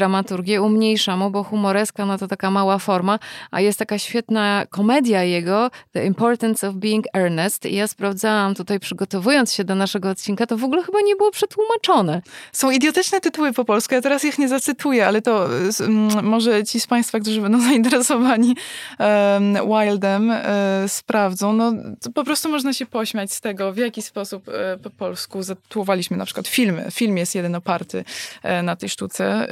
dramaturgię, 0.00 0.62
umniejsza 0.62 1.16
mu, 1.16 1.30
bo 1.30 1.44
humoreska 1.44 2.06
no 2.06 2.18
to 2.18 2.28
taka 2.28 2.50
mała 2.50 2.78
forma, 2.78 3.18
a 3.50 3.60
jest 3.60 3.78
taka 3.78 3.98
świetna 3.98 4.66
komedia 4.70 5.22
jego, 5.22 5.70
The 5.92 6.06
Importance 6.06 6.68
of 6.68 6.74
Being 6.74 7.04
Earnest 7.14 7.66
i 7.66 7.74
ja 7.74 7.86
sprawdzałam 7.86 8.54
tutaj 8.54 8.80
przygotowując 8.80 9.52
się 9.52 9.64
do 9.64 9.74
naszego 9.74 10.10
odcinka, 10.10 10.46
to 10.46 10.56
w 10.56 10.64
ogóle 10.64 10.82
chyba 10.82 10.98
nie 11.04 11.16
było 11.16 11.30
przetłumaczone. 11.30 12.22
Są 12.52 12.70
idiotyczne 12.70 13.20
tytuły 13.20 13.52
po 13.52 13.64
polsku, 13.64 13.94
ja 13.94 14.00
teraz 14.00 14.24
ich 14.24 14.38
nie 14.38 14.48
zacytuję, 14.48 15.06
ale 15.06 15.22
to 15.22 15.48
może 16.22 16.64
ci 16.64 16.80
z 16.80 16.86
Państwa, 16.86 17.20
którzy 17.20 17.40
będą 17.40 17.60
zainteresowani 17.70 18.56
um, 18.98 19.54
Wildem, 19.68 20.30
e, 20.30 20.84
sprawdzą. 20.88 21.52
No, 21.52 21.72
po 22.14 22.24
prostu 22.24 22.48
można 22.48 22.72
się 22.72 22.86
pośmiać 22.86 23.32
z 23.32 23.40
tego, 23.40 23.72
w 23.72 23.76
jaki 23.76 24.02
sposób 24.02 24.48
e, 24.48 24.78
po 24.78 24.90
polsku 24.90 25.42
zatytułowaliśmy 25.42 26.16
na 26.16 26.24
przykład 26.24 26.48
filmy. 26.48 26.86
Film 26.90 27.16
jest 27.16 27.34
jeden 27.34 27.54
oparty 27.54 28.04
e, 28.42 28.62
na 28.62 28.76
tej 28.76 28.88
sztuce 28.88 29.48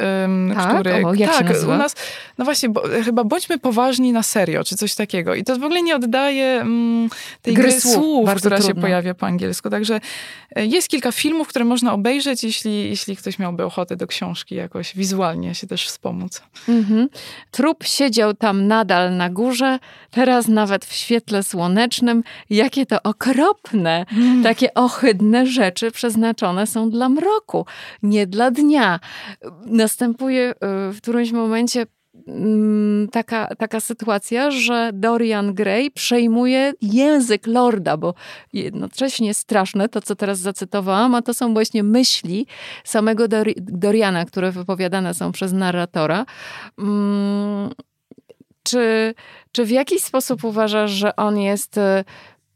tak? 0.55 0.75
który... 0.75 1.07
O, 1.07 1.15
jak 1.15 1.31
tak, 1.31 1.47
się 1.47 1.53
nazywa? 1.53 1.75
u 1.75 1.79
nas, 1.79 1.95
no 2.39 2.45
właśnie, 2.45 2.69
bo, 2.69 2.83
chyba 3.05 3.25
bądźmy 3.25 3.59
poważni 3.59 4.13
na 4.13 4.23
serio, 4.23 4.65
czy 4.65 4.77
coś 4.77 4.95
takiego. 4.95 5.35
I 5.35 5.45
to 5.45 5.59
w 5.59 5.65
ogóle 5.65 5.83
nie 5.83 5.97
oddaje 5.97 6.61
mm, 6.61 7.11
tej 7.43 7.55
gry, 7.55 7.69
gry 7.69 7.81
słów, 7.81 8.35
która 8.35 8.57
trudno. 8.57 8.75
się 8.75 8.81
pojawia 8.81 9.15
po 9.15 9.27
angielsku. 9.27 9.71
Także 9.71 10.01
e, 10.57 10.67
jest 10.67 10.89
kilka 10.89 11.13
filmów, 11.13 11.49
które 11.49 11.65
można 11.65 11.93
obejrzeć, 11.93 12.45
jeśli, 12.45 12.89
jeśli 12.89 13.17
ktoś 13.17 13.39
miałby 13.39 13.65
ochotę 13.65 13.97
do 13.97 14.07
książki 14.07 14.55
jakoś 14.55 14.97
wizualnie 14.97 15.55
się 15.55 15.67
też 15.67 15.87
wspomóc. 15.87 16.43
Mhm. 16.69 17.09
Trup 17.51 17.85
siedział 17.85 18.35
tam 18.35 18.67
nadal 18.67 19.17
na 19.17 19.31
górze, 19.31 19.79
teraz 20.11 20.49
nawet 20.49 20.85
w 20.85 20.93
świetle 20.93 21.43
słonecznym. 21.43 22.23
Jakie 22.51 22.87
to 22.87 23.03
okropne, 23.03 24.07
mm. 24.13 24.43
takie 24.43 24.75
ohydne 24.75 25.47
rzeczy 25.47 25.91
przeznaczone 25.91 26.67
są 26.67 26.91
dla 26.91 27.09
mroku, 27.09 27.67
nie 28.03 28.27
dla 28.27 28.51
dnia. 28.51 29.01
Następuje 29.67 30.28
y, 30.37 30.55
w 30.93 30.97
którymś 30.97 31.33
momencie 31.33 31.87
mm, 32.27 33.09
taka, 33.09 33.47
taka 33.59 33.81
sytuacja, 33.81 34.51
że 34.51 34.91
Dorian 34.95 35.55
Gray 35.55 35.91
przejmuje 35.91 36.73
język 36.83 37.47
Lorda, 37.47 37.97
bo 37.97 38.15
jednocześnie 38.53 39.35
straszne 39.35 39.89
to, 39.89 40.01
co 40.01 40.17
teraz 40.17 40.39
zacytowałam, 40.39 41.15
a 41.15 41.23
to 41.23 41.35
są 41.35 41.53
właśnie 41.53 41.83
myśli 41.83 42.47
samego 42.85 43.29
Dor 43.29 43.47
Doriana, 43.57 44.25
które 44.25 44.53
wypowiadane 44.53 45.15
są 45.15 45.33
przez 45.33 45.53
narratora. 45.53 46.27
Hmm, 46.81 47.71
czy, 48.63 49.15
czy 49.53 49.65
w 49.65 49.71
jakiś 49.71 50.03
sposób 50.03 50.45
uważasz, 50.45 50.91
że 50.91 51.17
on 51.17 51.39
jest 51.39 51.79
y, 51.79 52.05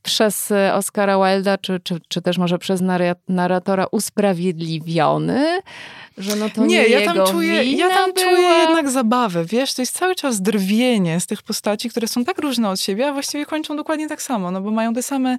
przez 0.02 0.52
Oscara 0.72 1.16
Wilda, 1.18 1.58
czy, 1.58 1.80
czy, 1.80 2.00
czy 2.08 2.22
też 2.22 2.38
może 2.38 2.58
przez 2.58 2.82
narratora 3.28 3.86
usprawiedliwiony, 3.90 5.60
że 6.18 6.36
no 6.36 6.50
to 6.50 6.66
nie, 6.66 6.82
nie 6.82 6.88
ja 6.88 7.14
tam 7.14 7.26
czuję, 7.26 7.64
ja 7.64 7.88
tam 7.88 8.12
była. 8.12 8.26
czuję 8.26 8.48
jednak 8.48 8.90
zabawę, 8.90 9.44
wiesz, 9.44 9.74
to 9.74 9.82
jest 9.82 9.98
cały 9.98 10.14
czas 10.14 10.42
drwienie 10.42 11.20
z 11.20 11.26
tych 11.26 11.42
postaci, 11.42 11.90
które 11.90 12.08
są 12.08 12.24
tak 12.24 12.38
różne 12.38 12.68
od 12.68 12.80
siebie, 12.80 13.08
a 13.08 13.12
właściwie 13.12 13.46
kończą 13.46 13.76
dokładnie 13.76 14.08
tak 14.08 14.22
samo, 14.22 14.50
no 14.50 14.60
bo 14.60 14.70
mają 14.70 14.94
te 14.94 15.02
same, 15.02 15.38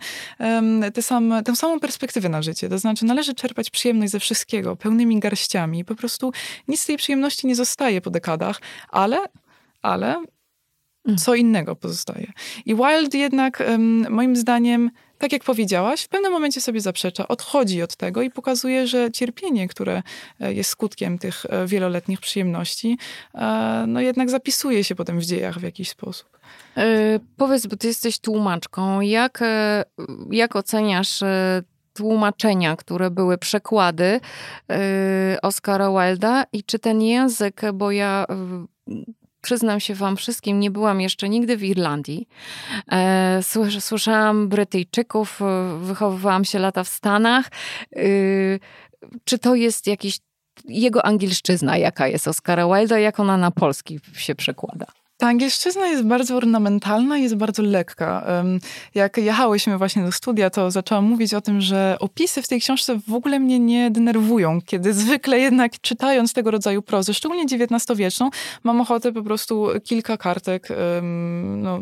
te 0.94 1.02
same, 1.02 1.44
tę 1.44 1.56
samą 1.56 1.80
perspektywę 1.80 2.30
na 2.30 2.42
życie, 2.42 2.70
to 2.70 2.78
znaczy 2.78 3.06
należy 3.06 3.34
czerpać 3.34 3.70
przyjemność 3.70 4.12
ze 4.12 4.20
wszystkiego, 4.20 4.76
pełnymi 4.76 5.20
garściami, 5.20 5.86
po 5.86 5.96
prostu 5.96 6.32
nic 6.68 6.82
z 6.82 6.86
tej 6.86 6.98
przyjemności 6.98 7.48
nie 7.48 7.56
zostaje 7.56 8.02
po 8.02 8.10
dekadach, 8.10 8.62
ale, 8.90 9.18
ale 9.82 10.24
mm. 11.06 11.18
co 11.18 11.36
innego 11.36 11.76
pozostaje. 11.76 12.32
I 12.66 12.76
Wild 12.76 13.14
jednak, 13.14 13.64
moim 14.10 14.36
zdaniem, 14.36 14.92
tak 15.24 15.34
jak 15.34 15.44
powiedziałaś, 15.44 16.04
w 16.04 16.08
pewnym 16.08 16.32
momencie 16.32 16.62
sobie 16.62 16.82
zaprzecza, 16.82 17.28
odchodzi 17.28 17.82
od 17.82 17.96
tego 17.96 18.22
i 18.22 18.30
pokazuje, 18.30 18.88
że 18.88 19.12
cierpienie, 19.12 19.68
które 19.68 20.04
e, 20.40 20.54
jest 20.54 20.70
skutkiem 20.70 21.18
tych 21.20 21.46
e, 21.50 21.68
wieloletnich 21.68 22.20
przyjemności, 22.20 22.98
e, 23.36 23.86
no 23.88 24.02
jednak 24.02 24.30
zapisuje 24.30 24.84
się 24.84 24.96
potem 24.96 25.20
w 25.20 25.26
dziejach 25.26 25.60
w 25.60 25.64
jakiś 25.64 25.90
sposób. 25.90 26.40
Yy, 26.76 26.84
powiedz, 27.38 27.68
bo 27.68 27.76
ty 27.76 27.88
jesteś 27.88 28.20
tłumaczką, 28.20 29.02
jak, 29.02 29.44
jak 30.32 30.56
oceniasz 30.56 31.20
tłumaczenia, 31.94 32.76
które 32.76 33.12
były 33.12 33.38
przekłady 33.38 34.20
yy, 34.70 34.76
Oscara 35.42 35.90
Wilda 35.90 36.44
i 36.54 36.64
czy 36.64 36.80
ten 36.80 37.02
język, 37.02 37.62
bo 37.74 37.92
ja 37.92 38.26
przyznam 39.44 39.80
się 39.80 39.96
wam 39.96 40.18
wszystkim, 40.18 40.60
nie 40.60 40.72
byłam 40.72 41.02
jeszcze 41.02 41.30
nigdy 41.30 41.58
w 41.58 41.64
Irlandii. 41.64 42.28
E, 42.92 43.40
słyszałam 43.80 44.48
Brytyjczyków, 44.48 45.42
e, 45.42 45.78
wychowywałam 45.82 46.46
się 46.46 46.60
lata 46.60 46.84
w 46.84 46.88
Stanach. 46.88 47.46
E, 47.96 48.00
czy 49.24 49.40
to 49.40 49.56
jest 49.56 49.88
jakiś 49.88 50.20
jego 50.66 51.06
angielszczyzna, 51.06 51.78
jaka 51.78 52.08
jest 52.08 52.28
Oscara 52.28 52.68
Wilda, 52.68 53.00
jak 53.00 53.20
ona 53.20 53.38
na 53.38 53.52
polski 53.52 54.00
się 54.14 54.36
przekłada? 54.36 54.86
Ta 55.24 55.30
angielszczyzna 55.30 55.88
jest 55.88 56.04
bardzo 56.04 56.36
ornamentalna, 56.36 57.18
jest 57.18 57.36
bardzo 57.36 57.64
lekka. 57.64 58.26
Jak 58.96 59.18
jechałyśmy 59.18 59.78
właśnie 59.78 60.04
do 60.04 60.12
studia, 60.12 60.50
to 60.50 60.72
zaczęłam 60.72 61.06
mówić 61.06 61.34
o 61.34 61.42
tym, 61.42 61.62
że 61.62 61.98
opisy 62.00 62.42
w 62.42 62.48
tej 62.48 62.62
książce 62.62 63.00
w 63.08 63.14
ogóle 63.14 63.40
mnie 63.40 63.60
nie 63.60 63.92
denerwują, 63.92 64.60
kiedy 64.66 64.94
zwykle 65.04 65.40
jednak 65.40 65.82
czytając 65.82 66.34
tego 66.34 66.52
rodzaju 66.52 66.82
prozę, 66.82 67.14
szczególnie 67.14 67.44
XIX-wieczną, 67.44 68.30
mam 68.64 68.82
ochotę 68.82 69.12
po 69.12 69.24
prostu 69.24 69.68
kilka 69.84 70.18
kartek 70.18 70.68
no, 71.42 71.80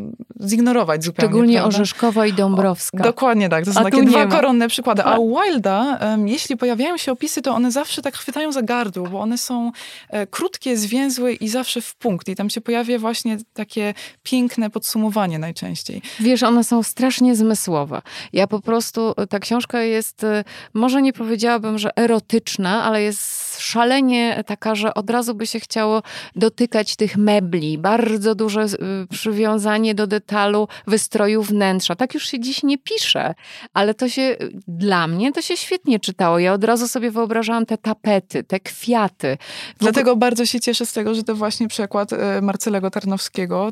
zignorować 0.48 1.04
zupełnie. 1.04 1.30
Szczególnie 1.30 1.54
prawda? 1.54 1.68
Orzeszkowa 1.68 2.28
i 2.28 2.34
Dąbrowska. 2.34 2.98
O, 3.00 3.04
dokładnie 3.04 3.50
tak, 3.50 3.66
to 3.66 3.74
są 3.74 3.80
A 3.80 3.84
takie 3.84 4.04
dwa 4.04 4.26
koronne 4.26 4.68
przykłady. 4.68 5.04
A 5.04 5.18
u 5.18 5.42
Wilda, 5.42 6.00
jeśli 6.26 6.58
pojawiają 6.58 6.98
się 6.98 7.12
opisy, 7.12 7.42
to 7.42 7.52
one 7.52 7.72
zawsze 7.72 8.02
tak 8.02 8.18
chwytają 8.18 8.52
za 8.52 8.62
gardło, 8.62 9.08
bo 9.08 9.20
one 9.20 9.38
są 9.38 9.72
e, 10.10 10.28
krótkie, 10.28 10.78
zwięzłe 10.78 11.34
i 11.34 11.48
zawsze 11.48 11.82
w 11.82 11.96
punkt. 11.96 12.30
I 12.30 12.36
tam 12.36 12.50
się 12.50 12.62
pojawia 12.62 13.00
właśnie 13.00 13.31
właśnie 13.32 13.46
takie 13.54 13.94
piękne 14.24 14.70
podsumowanie 14.70 15.40
najczęściej. 15.40 16.02
Wiesz, 16.20 16.44
one 16.44 16.64
są 16.64 16.84
strasznie 16.84 17.36
zmysłowe. 17.36 18.02
Ja 18.34 18.48
po 18.48 18.60
prostu, 18.60 19.14
ta 19.30 19.40
książka 19.40 19.82
jest, 19.82 20.24
y, 20.24 20.44
może 20.74 21.02
nie 21.02 21.14
powiedziałabym, 21.14 21.78
że 21.78 21.98
erotyczna, 21.98 22.84
ale 22.84 23.02
jest 23.02 23.60
szalenie 23.60 24.44
taka, 24.48 24.76
że 24.76 24.94
od 24.94 25.10
razu 25.10 25.36
by 25.36 25.48
się 25.48 25.60
chciało 25.60 26.04
dotykać 26.36 26.96
tych 26.96 27.18
mebli. 27.18 27.78
Bardzo 27.78 28.36
duże 28.36 28.66
y, 28.66 28.68
przywiązanie 29.10 29.96
do 29.96 30.08
detalu 30.08 30.68
wystroju 30.88 31.44
wnętrza. 31.44 31.96
Tak 31.96 32.14
już 32.14 32.28
się 32.28 32.40
dziś 32.40 32.64
nie 32.64 32.78
pisze, 32.78 33.34
ale 33.74 33.94
to 33.94 34.10
się, 34.10 34.36
dla 34.68 35.08
mnie 35.08 35.32
to 35.32 35.42
się 35.42 35.58
świetnie 35.58 36.00
czytało. 36.00 36.40
Ja 36.40 36.54
od 36.54 36.64
razu 36.64 36.88
sobie 36.88 37.12
wyobrażałam 37.12 37.66
te 37.66 37.78
tapety, 37.78 38.44
te 38.44 38.60
kwiaty. 38.60 39.38
Dlatego 39.80 40.16
bardzo 40.16 40.46
się 40.46 40.60
cieszę 40.60 40.86
z 40.86 40.94
tego, 40.94 41.16
że 41.16 41.24
to 41.24 41.36
właśnie 41.36 41.68
przekład 41.68 42.14
y, 42.14 42.18
Marcelego 42.42 42.90
Tarnowskiego 42.90 43.21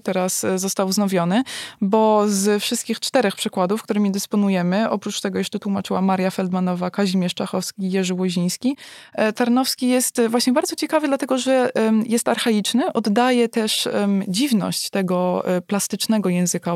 Teraz 0.03 0.43
e, 0.43 0.59
został 0.59 0.87
wznowiony, 0.87 1.43
bo 1.81 2.23
z 2.27 2.63
wszystkich 2.63 2.99
czterech 2.99 3.35
przykładów, 3.35 3.83
którymi 3.83 4.11
dysponujemy, 4.11 4.89
oprócz 4.89 5.21
tego 5.21 5.37
jeszcze 5.37 5.59
tłumaczyła 5.59 6.01
Maria 6.01 6.31
Feldmanowa, 6.31 6.91
Kazimierz 6.91 7.33
Czachowski 7.33 7.91
Jerzy 7.91 8.13
Łoziński, 8.13 8.77
e, 9.13 9.33
Tarnowski 9.33 9.87
jest 9.87 10.21
właśnie 10.29 10.53
bardzo 10.53 10.75
ciekawy, 10.75 11.07
dlatego 11.07 11.37
że 11.37 11.69
jest 12.05 12.27
archaiczny, 12.27 12.93
oddaje 12.93 13.49
też 13.49 13.87
dziwność 14.27 14.89
tego 14.89 15.43
e, 15.45 15.61
plastycznego 15.61 16.29
języka 16.29 16.75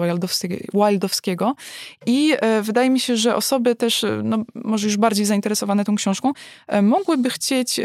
wildowskiego 0.73 1.55
i 2.05 2.33
wydaje 2.61 2.89
mi 2.89 2.99
się, 2.99 3.17
że 3.17 3.35
osoby 3.35 3.75
też, 3.75 4.05
no, 4.23 4.37
może 4.55 4.87
już 4.87 4.97
bardziej 4.97 5.25
zainteresowane 5.25 5.85
tą 5.85 5.95
książką, 5.95 6.31
mogłyby 6.81 7.29
chcieć 7.29 7.79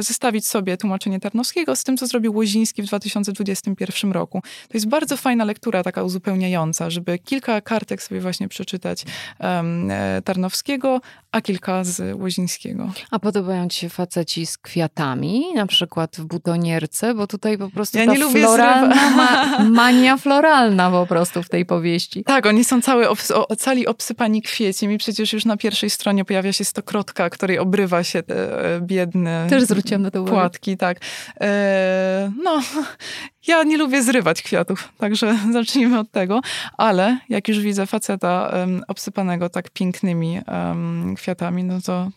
zestawić 0.00 0.46
sobie 0.46 0.76
tłumaczenie 0.76 1.20
Tarnowskiego 1.20 1.76
z 1.76 1.84
tym, 1.84 1.96
co 1.96 2.06
zrobił 2.06 2.34
Łoziński 2.34 2.82
w 2.82 2.86
2021 2.86 4.12
roku 4.12 4.19
roku. 4.20 4.42
To 4.68 4.74
jest 4.74 4.88
bardzo 4.88 5.16
fajna 5.16 5.44
lektura, 5.44 5.82
taka 5.82 6.02
uzupełniająca, 6.02 6.90
żeby 6.90 7.18
kilka 7.18 7.60
kartek 7.60 8.02
sobie 8.02 8.20
właśnie 8.20 8.48
przeczytać 8.48 9.04
um, 9.40 9.92
Tarnowskiego, 10.24 11.00
a 11.32 11.40
kilka 11.40 11.84
z 11.84 12.20
Łozińskiego. 12.20 12.92
A 13.10 13.18
podobają 13.18 13.68
ci 13.68 13.80
się 13.80 13.88
faceci 13.88 14.46
z 14.46 14.58
kwiatami, 14.58 15.44
na 15.54 15.66
przykład 15.66 16.16
w 16.16 16.24
butonierce, 16.24 17.14
bo 17.14 17.26
tutaj 17.26 17.58
po 17.58 17.70
prostu 17.70 17.98
ja 17.98 18.06
ta 18.06 18.12
nie 18.12 18.18
lubię 18.18 18.40
floralna, 18.40 19.10
ma, 19.10 19.58
mania 19.82 20.16
floralna 20.16 20.90
po 20.90 21.06
prostu 21.06 21.42
w 21.42 21.48
tej 21.48 21.66
powieści. 21.66 22.24
Tak, 22.24 22.46
oni 22.46 22.64
są 22.64 22.82
cały 22.82 23.08
obs 23.08 23.32
cali 23.58 23.86
obsypani 23.86 24.42
kwieciem 24.42 24.92
i 24.92 24.98
przecież 24.98 25.32
już 25.32 25.44
na 25.44 25.56
pierwszej 25.56 25.90
stronie 25.90 26.24
pojawia 26.24 26.52
się 26.52 26.64
stokrotka, 26.64 27.30
której 27.30 27.58
obrywa 27.58 28.04
się 28.04 28.22
te 28.22 28.64
e, 28.76 28.80
biedne 28.80 29.46
Też 29.50 29.62
zwróciłam 29.62 30.02
na 30.02 30.10
to 30.10 30.22
uwagę. 30.22 30.36
płatki, 30.36 30.76
tak. 30.76 30.98
E, 31.40 32.32
no, 32.42 32.60
ja 33.46 33.62
nie 33.62 33.76
lubię 33.76 34.02
zrywać 34.02 34.42
kwiatów, 34.42 34.92
także 34.98 35.38
zacznijmy 35.52 35.98
od 35.98 36.10
tego. 36.10 36.40
Ale 36.78 37.18
jak 37.28 37.48
już 37.48 37.60
widzę 37.60 37.86
faceta 37.86 38.52
um, 38.54 38.82
obsypanego 38.88 39.48
tak 39.48 39.70
pięknymi 39.70 40.40
um, 40.48 41.16
kwiatami, 41.20 41.64
no 41.64 41.80
to 41.80 42.10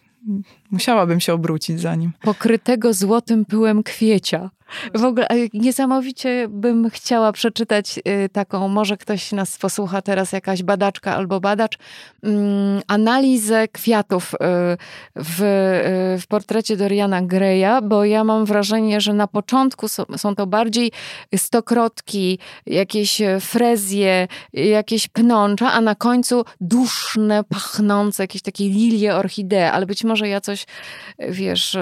musiałabym 0.72 1.20
się 1.20 1.34
obrócić 1.34 1.80
za 1.80 1.95
nim. 1.95 2.12
Pokrytego 2.22 2.93
złotym 2.93 3.45
pyłem 3.45 3.84
kwiecia. 3.84 4.49
W 4.95 5.03
ogóle 5.03 5.28
niesamowicie 5.53 6.47
bym 6.49 6.89
chciała 6.89 7.32
przeczytać 7.32 7.99
y, 8.26 8.30
taką, 8.30 8.68
może 8.68 8.97
ktoś 8.97 9.32
nas 9.32 9.57
posłucha 9.57 10.01
teraz, 10.01 10.32
jakaś 10.32 10.64
badaczka 10.64 11.16
albo 11.16 11.39
badacz, 11.39 11.78
mm, 12.24 12.82
analizę 12.88 13.68
kwiatów 13.68 14.34
y, 14.34 14.38
w, 15.16 15.41
y, 15.41 16.22
w 16.22 16.28
portrecie 16.28 16.78
Doriana 16.78 17.22
Greya, 17.22 17.82
bo 17.84 18.05
ja 18.05 18.24
mam 18.24 18.45
wrażenie, 18.45 19.01
że 19.01 19.14
na 19.14 19.28
początku 19.28 19.88
są, 19.88 20.03
są 20.18 20.36
to 20.36 20.47
bardziej 20.47 20.91
stokrotki, 21.36 22.39
jakieś 22.66 23.22
frezje, 23.39 24.28
jakieś 24.53 25.07
pnącza, 25.07 25.72
a 25.72 25.82
na 25.82 25.95
końcu 25.95 26.45
duszne, 26.61 27.43
pachnące, 27.43 28.24
jakieś 28.24 28.41
takie 28.41 28.64
lilie, 28.64 29.16
orchidee, 29.16 29.72
ale 29.72 29.86
być 29.86 30.03
może 30.03 30.28
ja 30.28 30.41
coś, 30.41 30.66
wiesz, 31.20 31.78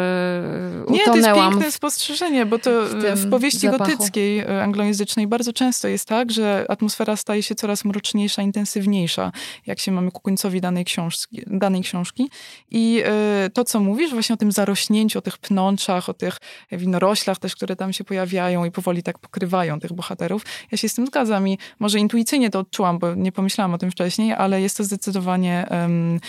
utonęłam. 0.87 0.93
Nie, 0.93 1.05
to 1.05 1.15
jest 1.15 1.33
piękne 1.35 1.71
spostrzeżenie, 1.71 2.45
bo 2.45 2.59
to 2.59 2.80
w, 2.85 3.19
w 3.19 3.29
powieści 3.29 3.59
zapachu. 3.59 3.91
gotyckiej 3.91 4.39
e, 4.39 4.63
anglojęzycznej 4.63 5.27
bardzo 5.27 5.53
często 5.53 5.87
jest 5.87 6.07
tak, 6.07 6.31
że 6.31 6.65
atmosfera 6.69 7.15
staje 7.15 7.43
się 7.43 7.55
coraz 7.55 7.85
mroczniejsza, 7.85 8.41
intensywniejsza, 8.41 9.31
jak 9.65 9.79
się 9.79 9.91
mamy 9.91 10.11
ku 10.11 10.21
końcowi 10.21 10.61
danej 10.61 10.85
książki. 10.85 11.41
Danej 11.47 11.81
książki. 11.81 12.29
I 12.71 13.03
y, 13.45 13.49
to, 13.49 13.63
co 13.63 13.79
mówisz 13.79 14.11
właśnie 14.11 14.33
o 14.33 14.37
tym 14.37 14.51
zarośnięciu, 14.51 15.19
o 15.19 15.21
tych 15.21 15.37
pnączach, 15.37 16.09
o 16.09 16.13
tych 16.13 16.37
winoroślach 16.71 17.39
też, 17.39 17.55
które 17.55 17.75
tam 17.75 17.93
się 17.93 18.03
pojawiają 18.03 18.65
i 18.65 18.71
powoli 18.71 19.03
tak 19.03 19.19
pokrywają 19.19 19.79
tych 19.79 19.93
bohaterów, 19.93 20.45
ja 20.71 20.77
się 20.77 20.89
z 20.89 20.93
tym 20.93 21.07
zgadzam 21.07 21.47
i 21.47 21.57
może 21.79 21.99
intuicyjnie 21.99 22.49
to 22.49 22.59
odczułam, 22.59 22.99
bo 22.99 23.15
nie 23.15 23.31
pomyślałam 23.31 23.73
o 23.73 23.77
tym 23.77 23.91
wcześniej, 23.91 24.33
ale 24.33 24.61
jest 24.61 24.77
to 24.77 24.83
zdecydowanie 24.83 25.67
um, 25.71 26.19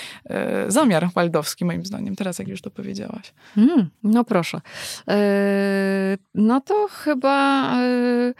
zamiar 0.68 1.08
waldowski 1.14 1.64
moim 1.64 1.84
zdaniem, 1.84 2.16
teraz 2.16 2.38
jak 2.38 2.48
już 2.48 2.60
to 2.60 2.70
powiedziałaś. 2.70 3.32
Mm, 3.56 3.90
no 4.02 4.24
proszę. 4.24 4.60
Yy 5.06 5.14
no 6.34 6.60
to 6.60 6.88
chyba 6.88 7.76
y, 7.82 8.34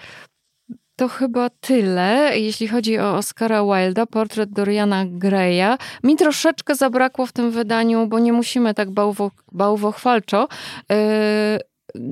to 0.97 1.09
chyba 1.09 1.51
tyle, 1.51 2.39
jeśli 2.39 2.69
chodzi 2.69 2.99
o 2.99 3.15
Oscara 3.17 3.63
Wilda, 3.65 4.07
portret 4.07 4.51
Doriana 4.51 5.05
Greya. 5.07 5.79
Mi 6.03 6.17
troszeczkę 6.17 6.75
zabrakło 6.75 7.27
w 7.27 7.33
tym 7.33 7.51
wydaniu, 7.51 8.07
bo 8.07 8.19
nie 8.19 8.33
musimy 8.33 8.75
tak 8.75 8.91
bałwo, 8.91 9.31
bałwochwalczo. 9.53 10.49
Y, 10.93 10.95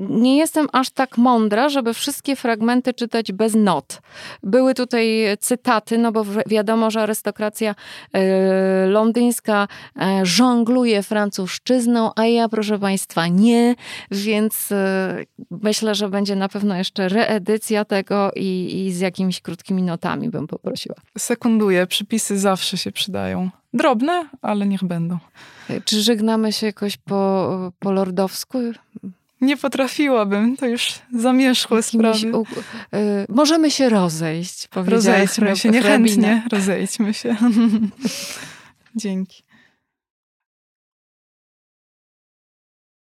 nie 0.09 0.37
jestem 0.37 0.67
aż 0.71 0.89
tak 0.89 1.17
mądra, 1.17 1.69
żeby 1.69 1.93
wszystkie 1.93 2.35
fragmenty 2.35 2.93
czytać 2.93 3.31
bez 3.31 3.55
not. 3.55 4.01
Były 4.43 4.73
tutaj 4.73 5.23
cytaty, 5.39 5.97
no 5.97 6.11
bo 6.11 6.25
wiadomo, 6.47 6.91
że 6.91 7.01
arystokracja 7.01 7.75
e, 8.13 8.87
londyńska 8.87 9.67
e, 10.01 10.25
żongluje 10.25 11.03
francuszczyzną, 11.03 12.11
a 12.15 12.25
ja, 12.25 12.49
proszę 12.49 12.79
Państwa, 12.79 13.27
nie, 13.27 13.75
więc 14.11 14.71
e, 14.71 15.23
myślę, 15.51 15.95
że 15.95 16.09
będzie 16.09 16.35
na 16.35 16.49
pewno 16.49 16.75
jeszcze 16.75 17.09
reedycja 17.09 17.85
tego 17.85 18.31
i, 18.35 18.83
i 18.85 18.93
z 18.93 18.99
jakimiś 18.99 19.41
krótkimi 19.41 19.83
notami 19.83 20.29
bym 20.29 20.47
poprosiła. 20.47 20.95
Sekunduję, 21.17 21.87
przypisy 21.87 22.39
zawsze 22.39 22.77
się 22.77 22.91
przydają. 22.91 23.49
Drobne, 23.73 24.29
ale 24.41 24.67
niech 24.67 24.83
będą. 24.83 25.17
Czy 25.85 26.01
żegnamy 26.01 26.53
się 26.53 26.65
jakoś 26.65 26.97
po, 26.97 27.71
po 27.79 27.91
lordowsku? 27.91 28.59
Nie 29.41 29.57
potrafiłabym, 29.57 30.57
to 30.57 30.65
już 30.65 30.93
zamierzchłe 31.13 31.83
sprawy. 31.83 32.37
U, 32.37 32.43
y, 32.43 32.47
możemy 33.29 33.71
się 33.71 33.89
rozejść, 33.89 34.67
Rozejdźmy 34.75 35.55
się, 35.55 35.69
niechętnie 35.69 36.43
rozejdźmy 36.51 37.13
się. 37.13 37.35
Dzięki. 38.95 39.43